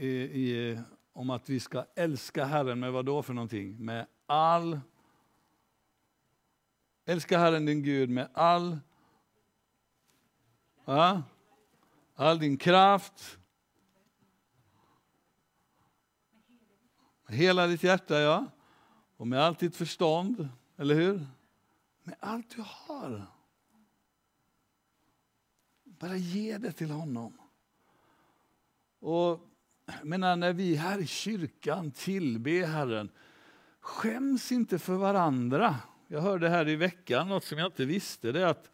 i, 0.00 0.08
i 0.08 0.78
om 1.12 1.30
att 1.30 1.48
vi 1.48 1.60
ska 1.60 1.84
älska 1.94 2.44
Herren 2.44 2.80
med 2.80 2.92
vad 2.92 3.04
då 3.04 3.22
för 3.22 3.34
någonting? 3.34 3.84
Med 3.84 4.06
all... 4.26 4.80
Älska 7.04 7.38
Herren 7.38 7.66
din 7.66 7.82
Gud 7.82 8.10
med 8.10 8.28
all... 8.32 8.78
Ja, 10.84 11.22
all 12.14 12.38
din 12.38 12.56
kraft. 12.56 13.38
Med 17.26 17.36
hela 17.36 17.66
ditt 17.66 17.82
hjärta, 17.82 18.20
ja. 18.20 18.46
Och 19.16 19.26
med 19.26 19.40
allt 19.40 19.58
ditt 19.58 19.76
förstånd, 19.76 20.48
eller 20.76 20.94
hur? 20.94 21.26
Med 22.02 22.16
allt 22.20 22.50
du 22.56 22.64
har. 22.66 23.26
Bara 26.02 26.16
ge 26.16 26.58
det 26.58 26.72
till 26.72 26.90
honom. 26.90 27.32
Och 29.00 29.40
menar, 30.02 30.36
när 30.36 30.52
vi 30.52 30.74
här 30.74 30.98
i 30.98 31.06
kyrkan 31.06 31.90
tillber 31.90 32.66
Herren, 32.66 33.10
skäms 33.80 34.52
inte 34.52 34.78
för 34.78 34.94
varandra. 34.94 35.76
Jag 36.08 36.20
hörde 36.20 36.48
här 36.48 36.68
i 36.68 36.76
veckan 36.76 37.28
något 37.28 37.44
som 37.44 37.58
jag 37.58 37.66
inte 37.66 37.84
visste, 37.84 38.32
det 38.32 38.40
är 38.40 38.46
att, 38.46 38.70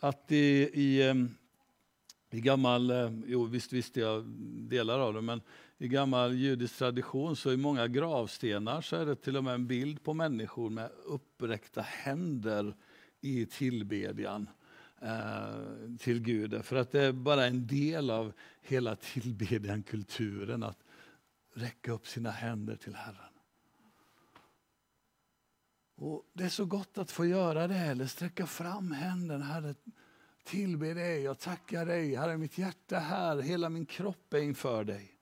att 0.00 0.32
i, 0.32 0.70
i, 0.74 1.14
i 2.30 2.40
gammal, 2.40 2.90
eh, 2.90 3.10
jo 3.26 3.44
visst 3.44 3.72
visste 3.72 4.00
jag 4.00 4.24
delar 4.68 4.98
av 4.98 5.14
det, 5.14 5.20
men 5.20 5.40
i 5.78 5.88
gammal 5.88 6.34
judisk 6.34 6.78
tradition 6.78 7.36
så 7.36 7.52
i 7.52 7.56
många 7.56 7.88
gravstenar 7.88 8.80
så 8.80 8.96
är 8.96 9.06
det 9.06 9.16
till 9.16 9.36
och 9.36 9.44
med 9.44 9.54
en 9.54 9.66
bild 9.66 10.02
på 10.02 10.14
människor 10.14 10.70
med 10.70 10.90
uppräckta 11.04 11.80
händer 11.80 12.74
i 13.20 13.46
tillbedjan 13.46 14.42
eh, 14.42 14.61
Eh, 15.02 15.96
till 15.98 16.20
Gud. 16.20 16.64
För 16.64 16.76
att 16.76 16.90
det 16.90 17.00
är 17.00 17.12
bara 17.12 17.46
en 17.46 17.66
del 17.66 18.10
av 18.10 18.32
hela 18.60 18.96
tillbedjan-kulturen 18.96 20.62
att 20.62 20.78
räcka 21.54 21.92
upp 21.92 22.06
sina 22.06 22.30
händer 22.30 22.76
till 22.76 22.94
Herren. 22.94 23.32
Och 25.96 26.30
Det 26.32 26.44
är 26.44 26.48
så 26.48 26.64
gott 26.64 26.98
att 26.98 27.10
få 27.10 27.26
göra 27.26 27.66
det, 27.66 27.76
eller 27.76 28.06
sträcka 28.06 28.46
fram 28.46 28.92
händerna. 28.92 29.44
Herre, 29.44 29.74
tillbe 30.44 30.94
dig, 30.94 31.22
jag 31.22 31.38
tackar 31.38 31.86
dig. 31.86 32.14
Herre, 32.14 32.36
mitt 32.36 32.58
hjärta 32.58 32.98
här, 32.98 33.40
hela 33.40 33.68
min 33.68 33.86
kropp 33.86 34.34
är 34.34 34.42
inför 34.42 34.84
dig. 34.84 35.16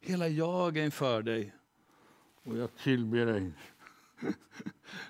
Hela 0.00 0.28
jag 0.28 0.76
är 0.76 0.84
inför 0.84 1.22
dig. 1.22 1.54
Och 2.42 2.56
jag 2.56 2.76
tillber 2.76 3.26
dig. 3.26 3.52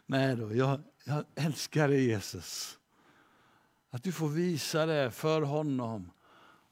Nej 0.06 0.36
då, 0.36 0.54
jag, 0.54 0.80
jag 1.04 1.24
älskar 1.34 1.88
dig 1.88 2.06
Jesus. 2.06 2.78
Att 3.94 4.02
du 4.02 4.12
får 4.12 4.28
visa 4.28 4.86
det 4.86 5.10
för 5.10 5.42
honom 5.42 6.10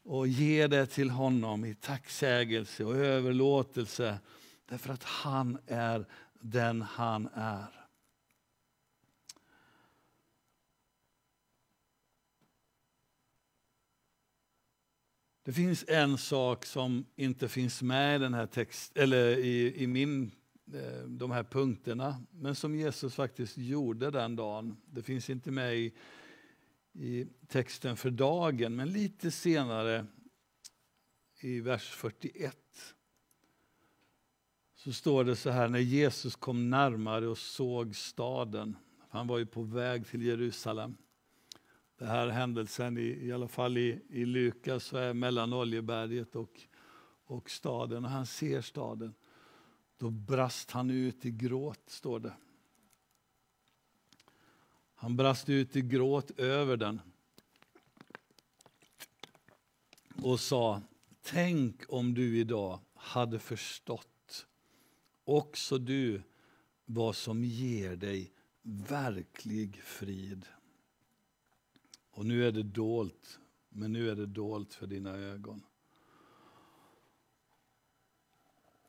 och 0.02 0.28
ge 0.28 0.66
det 0.66 0.86
till 0.86 1.10
honom 1.10 1.64
i 1.64 1.74
tacksägelse 1.74 2.84
och 2.84 2.96
överlåtelse. 2.96 4.18
Därför 4.66 4.92
att 4.92 5.02
han 5.04 5.58
är 5.66 6.06
den 6.40 6.82
han 6.82 7.28
är. 7.34 7.86
Det 15.42 15.52
finns 15.52 15.84
en 15.88 16.18
sak 16.18 16.64
som 16.64 17.06
inte 17.16 17.48
finns 17.48 17.82
med 17.82 18.16
i, 18.16 18.18
den 18.18 18.34
här 18.34 18.46
text, 18.46 18.96
eller 18.96 19.38
i, 19.38 19.82
i 19.82 19.86
min, 19.86 20.30
eh, 20.74 21.02
de 21.06 21.30
här 21.30 21.44
punkterna, 21.44 22.22
men 22.30 22.54
som 22.54 22.74
Jesus 22.74 23.14
faktiskt 23.14 23.58
gjorde 23.58 24.10
den 24.10 24.36
dagen. 24.36 24.76
Det 24.84 25.02
finns 25.02 25.30
inte 25.30 25.50
med 25.50 25.76
i 25.76 25.92
i 26.92 27.26
texten 27.48 27.96
för 27.96 28.10
dagen, 28.10 28.76
men 28.76 28.92
lite 28.92 29.30
senare 29.30 30.06
i 31.40 31.60
vers 31.60 31.90
41 31.90 32.56
så 34.74 34.92
står 34.92 35.24
det 35.24 35.36
så 35.36 35.50
här, 35.50 35.68
när 35.68 35.78
Jesus 35.78 36.36
kom 36.36 36.70
närmare 36.70 37.28
och 37.28 37.38
såg 37.38 37.96
staden, 37.96 38.76
han 39.08 39.26
var 39.26 39.38
ju 39.38 39.46
på 39.46 39.62
väg 39.62 40.06
till 40.06 40.22
Jerusalem. 40.22 40.96
Den 41.98 42.08
här 42.08 42.28
händelsen, 42.28 42.98
i, 42.98 43.26
i 43.26 43.32
alla 43.32 43.48
fall 43.48 43.78
i, 43.78 44.00
i 44.08 44.24
Lukas, 44.24 44.84
så 44.84 44.96
är 44.96 45.14
mellan 45.14 45.52
Oljeberget 45.52 46.36
och, 46.36 46.60
och 47.26 47.50
staden. 47.50 48.04
Och 48.04 48.10
han 48.10 48.26
ser 48.26 48.60
staden. 48.60 49.14
Då 49.98 50.10
brast 50.10 50.70
han 50.70 50.90
ut 50.90 51.26
i 51.26 51.30
gråt, 51.30 51.82
står 51.86 52.20
det. 52.20 52.32
Han 55.02 55.16
brast 55.16 55.48
ut 55.48 55.76
i 55.76 55.80
gråt 55.80 56.30
över 56.30 56.76
den 56.76 57.00
och 60.22 60.40
sa, 60.40 60.82
tänk 61.22 61.82
om 61.88 62.14
du 62.14 62.38
idag 62.38 62.80
hade 62.94 63.38
förstått, 63.38 64.46
också 65.24 65.78
du, 65.78 66.22
vad 66.84 67.16
som 67.16 67.44
ger 67.44 67.96
dig 67.96 68.32
verklig 68.62 69.80
frid. 69.82 70.46
Och 72.10 72.26
nu 72.26 72.46
är 72.46 72.52
det 72.52 72.62
dolt, 72.62 73.38
men 73.68 73.92
nu 73.92 74.10
är 74.10 74.16
det 74.16 74.26
dolt 74.26 74.74
för 74.74 74.86
dina 74.86 75.10
ögon. 75.10 75.62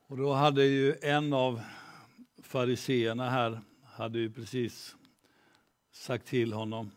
Och 0.08 0.17
då 0.17 0.34
hade 0.34 0.65
ju 0.65 0.95
en 1.02 1.34
av 1.34 1.62
fariseerna 2.41 3.30
här, 3.30 3.62
hade 3.84 4.19
ju 4.19 4.32
precis 4.32 4.95
sagt 5.93 6.27
till 6.27 6.53
honom 6.53 6.91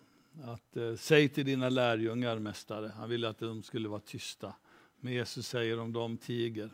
att 0.44 0.76
eh, 0.76 0.96
säg 0.96 1.28
till 1.28 1.46
dina 1.46 1.68
lärjungar, 1.68 2.38
mästare. 2.38 2.92
Han 2.96 3.08
ville 3.08 3.28
att 3.28 3.38
de 3.38 3.62
skulle 3.62 3.88
vara 3.88 4.00
tysta. 4.00 4.54
Men 5.00 5.12
Jesus 5.12 5.48
säger 5.48 5.80
om 5.80 5.92
de 5.92 6.16
tiger, 6.16 6.70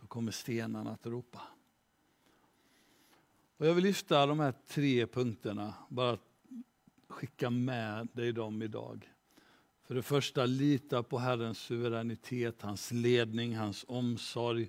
då 0.00 0.06
kommer 0.06 0.32
stenarna 0.32 0.90
att 0.90 1.06
ropa. 1.06 1.42
Och 3.56 3.66
jag 3.66 3.74
vill 3.74 3.84
lyfta 3.84 4.26
de 4.26 4.40
här 4.40 4.54
tre 4.68 5.06
punkterna, 5.06 5.74
bara 5.88 6.18
skicka 7.08 7.50
med 7.50 8.08
dig 8.12 8.32
dem 8.32 8.62
idag. 8.62 9.12
För 9.82 9.94
det 9.94 10.02
första, 10.02 10.46
lita 10.46 11.02
på 11.02 11.18
Herrens 11.18 11.58
suveränitet, 11.58 12.62
hans 12.62 12.92
ledning, 12.92 13.56
hans 13.56 13.84
omsorg, 13.88 14.68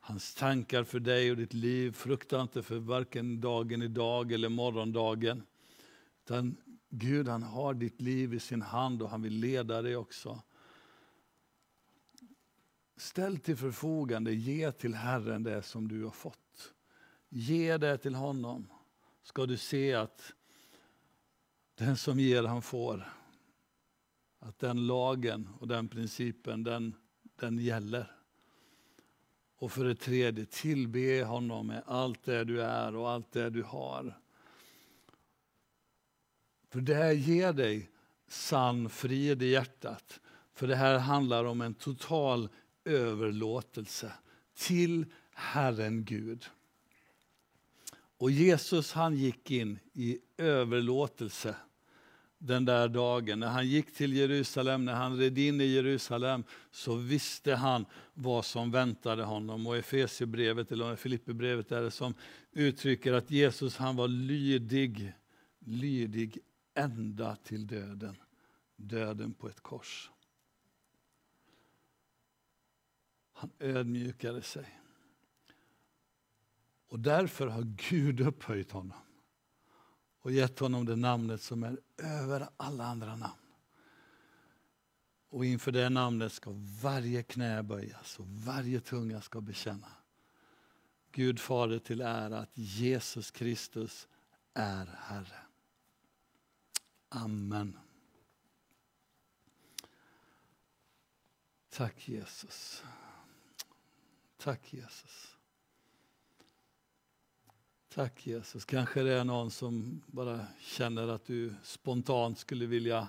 hans 0.00 0.34
tankar 0.34 0.84
för 0.84 1.00
dig 1.00 1.30
och 1.30 1.36
ditt 1.36 1.54
liv. 1.54 1.92
Frukta 1.92 2.42
inte 2.42 2.62
för 2.62 2.78
varken 2.78 3.40
dagen 3.40 3.82
idag 3.82 4.32
eller 4.32 4.48
morgondagen. 4.48 5.42
Utan 6.26 6.56
Gud 6.88 7.28
han 7.28 7.42
har 7.42 7.74
ditt 7.74 8.00
liv 8.00 8.34
i 8.34 8.40
sin 8.40 8.62
hand 8.62 9.02
och 9.02 9.10
han 9.10 9.22
vill 9.22 9.32
leda 9.32 9.82
dig 9.82 9.96
också. 9.96 10.42
Ställ 12.96 13.38
till 13.38 13.56
förfogande, 13.56 14.34
ge 14.34 14.72
till 14.72 14.94
Herren 14.94 15.42
det 15.42 15.62
som 15.62 15.88
du 15.88 16.04
har 16.04 16.10
fått. 16.10 16.74
Ge 17.28 17.76
det 17.76 17.98
till 17.98 18.14
honom. 18.14 18.68
Ska 19.22 19.46
du 19.46 19.56
se 19.56 19.94
att 19.94 20.32
den 21.74 21.96
som 21.96 22.20
ger 22.20 22.42
han 22.42 22.62
får. 22.62 23.12
Att 24.38 24.58
den 24.58 24.86
lagen 24.86 25.48
och 25.60 25.68
den 25.68 25.88
principen 25.88 26.64
den, 26.64 26.94
den 27.36 27.58
gäller. 27.58 28.16
Och 29.56 29.72
för 29.72 29.84
det 29.84 29.94
tredje, 29.94 30.46
tillbe 30.46 31.24
honom 31.24 31.66
med 31.66 31.82
allt 31.86 32.22
det 32.22 32.44
du 32.44 32.62
är 32.62 32.96
och 32.96 33.10
allt 33.10 33.32
det 33.32 33.50
du 33.50 33.62
har. 33.62 34.20
För 36.76 36.80
det 36.80 37.14
ger 37.14 37.52
dig 37.52 37.90
sann 38.28 38.88
frid 38.88 39.42
i 39.42 39.46
hjärtat. 39.46 40.20
För 40.54 40.66
det 40.66 40.76
här 40.76 40.98
handlar 40.98 41.44
om 41.44 41.60
en 41.60 41.74
total 41.74 42.48
överlåtelse 42.84 44.12
till 44.54 45.06
Herren 45.34 46.04
Gud. 46.04 46.44
Och 48.18 48.30
Jesus 48.30 48.92
han 48.92 49.16
gick 49.16 49.50
in 49.50 49.78
i 49.92 50.18
överlåtelse 50.38 51.56
den 52.38 52.64
där 52.64 52.88
dagen. 52.88 53.40
När 53.40 53.48
han 53.48 53.68
gick 53.68 53.94
till 53.94 54.12
Jerusalem, 54.12 54.84
när 54.84 54.94
han 54.94 55.18
red 55.18 55.38
in 55.38 55.60
i 55.60 55.66
Jerusalem, 55.66 56.44
så 56.70 56.94
visste 56.94 57.54
han 57.54 57.86
vad 58.14 58.44
som 58.44 58.70
väntade 58.70 59.22
honom. 59.22 59.66
Och 59.66 59.76
Efesierbrevet, 59.76 60.72
eller 60.72 60.96
Filipperbrevet 60.96 61.72
är 61.72 61.82
det 61.82 61.90
som 61.90 62.14
uttrycker 62.52 63.12
att 63.12 63.30
Jesus 63.30 63.76
han 63.76 63.96
var 63.96 64.08
lydig, 64.08 65.12
lydig 65.58 66.38
ända 66.76 67.36
till 67.36 67.66
döden. 67.66 68.16
Döden 68.76 69.34
på 69.34 69.48
ett 69.48 69.60
kors. 69.60 70.10
Han 73.32 73.50
ödmjukade 73.58 74.42
sig. 74.42 74.80
Och 76.88 77.00
därför 77.00 77.46
har 77.46 77.62
Gud 77.62 78.20
upphöjt 78.20 78.70
honom 78.70 78.98
och 80.20 80.32
gett 80.32 80.58
honom 80.58 80.84
det 80.84 80.96
namnet 80.96 81.42
som 81.42 81.62
är 81.62 81.78
över 81.96 82.48
alla 82.56 82.84
andra 82.84 83.16
namn. 83.16 83.32
Och 85.28 85.44
inför 85.44 85.72
det 85.72 85.88
namnet 85.88 86.32
ska 86.32 86.50
varje 86.82 87.22
knä 87.22 87.62
böjas 87.62 88.18
och 88.18 88.26
varje 88.28 88.80
tunga 88.80 89.20
ska 89.20 89.40
bekänna. 89.40 89.88
Gud 91.12 91.40
Fader 91.40 91.78
till 91.78 92.00
ära 92.00 92.38
att 92.38 92.58
Jesus 92.58 93.30
Kristus 93.30 94.08
är 94.54 94.86
Herre. 94.98 95.45
Amen. 97.08 97.78
Tack 101.68 102.08
Jesus. 102.08 102.82
Tack 104.36 104.72
Jesus. 104.72 105.36
Tack 107.88 108.26
Jesus. 108.26 108.64
Kanske 108.64 109.02
det 109.02 109.12
är 109.12 109.24
någon 109.24 109.50
som 109.50 110.02
bara 110.06 110.46
känner 110.60 111.08
att 111.08 111.24
du 111.24 111.54
spontant 111.62 112.38
skulle 112.38 112.66
vilja 112.66 113.08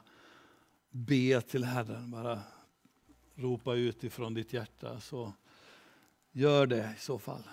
be 0.89 1.41
till 1.41 1.63
Herren. 1.63 2.12
Bara 2.12 2.41
ropa 3.36 3.75
ut 3.75 4.03
ifrån 4.03 4.33
ditt 4.33 4.53
hjärta. 4.53 4.99
Så 4.99 5.33
gör 6.31 6.67
det 6.67 6.93
i 6.97 6.99
så 6.99 7.19
fall. 7.19 7.43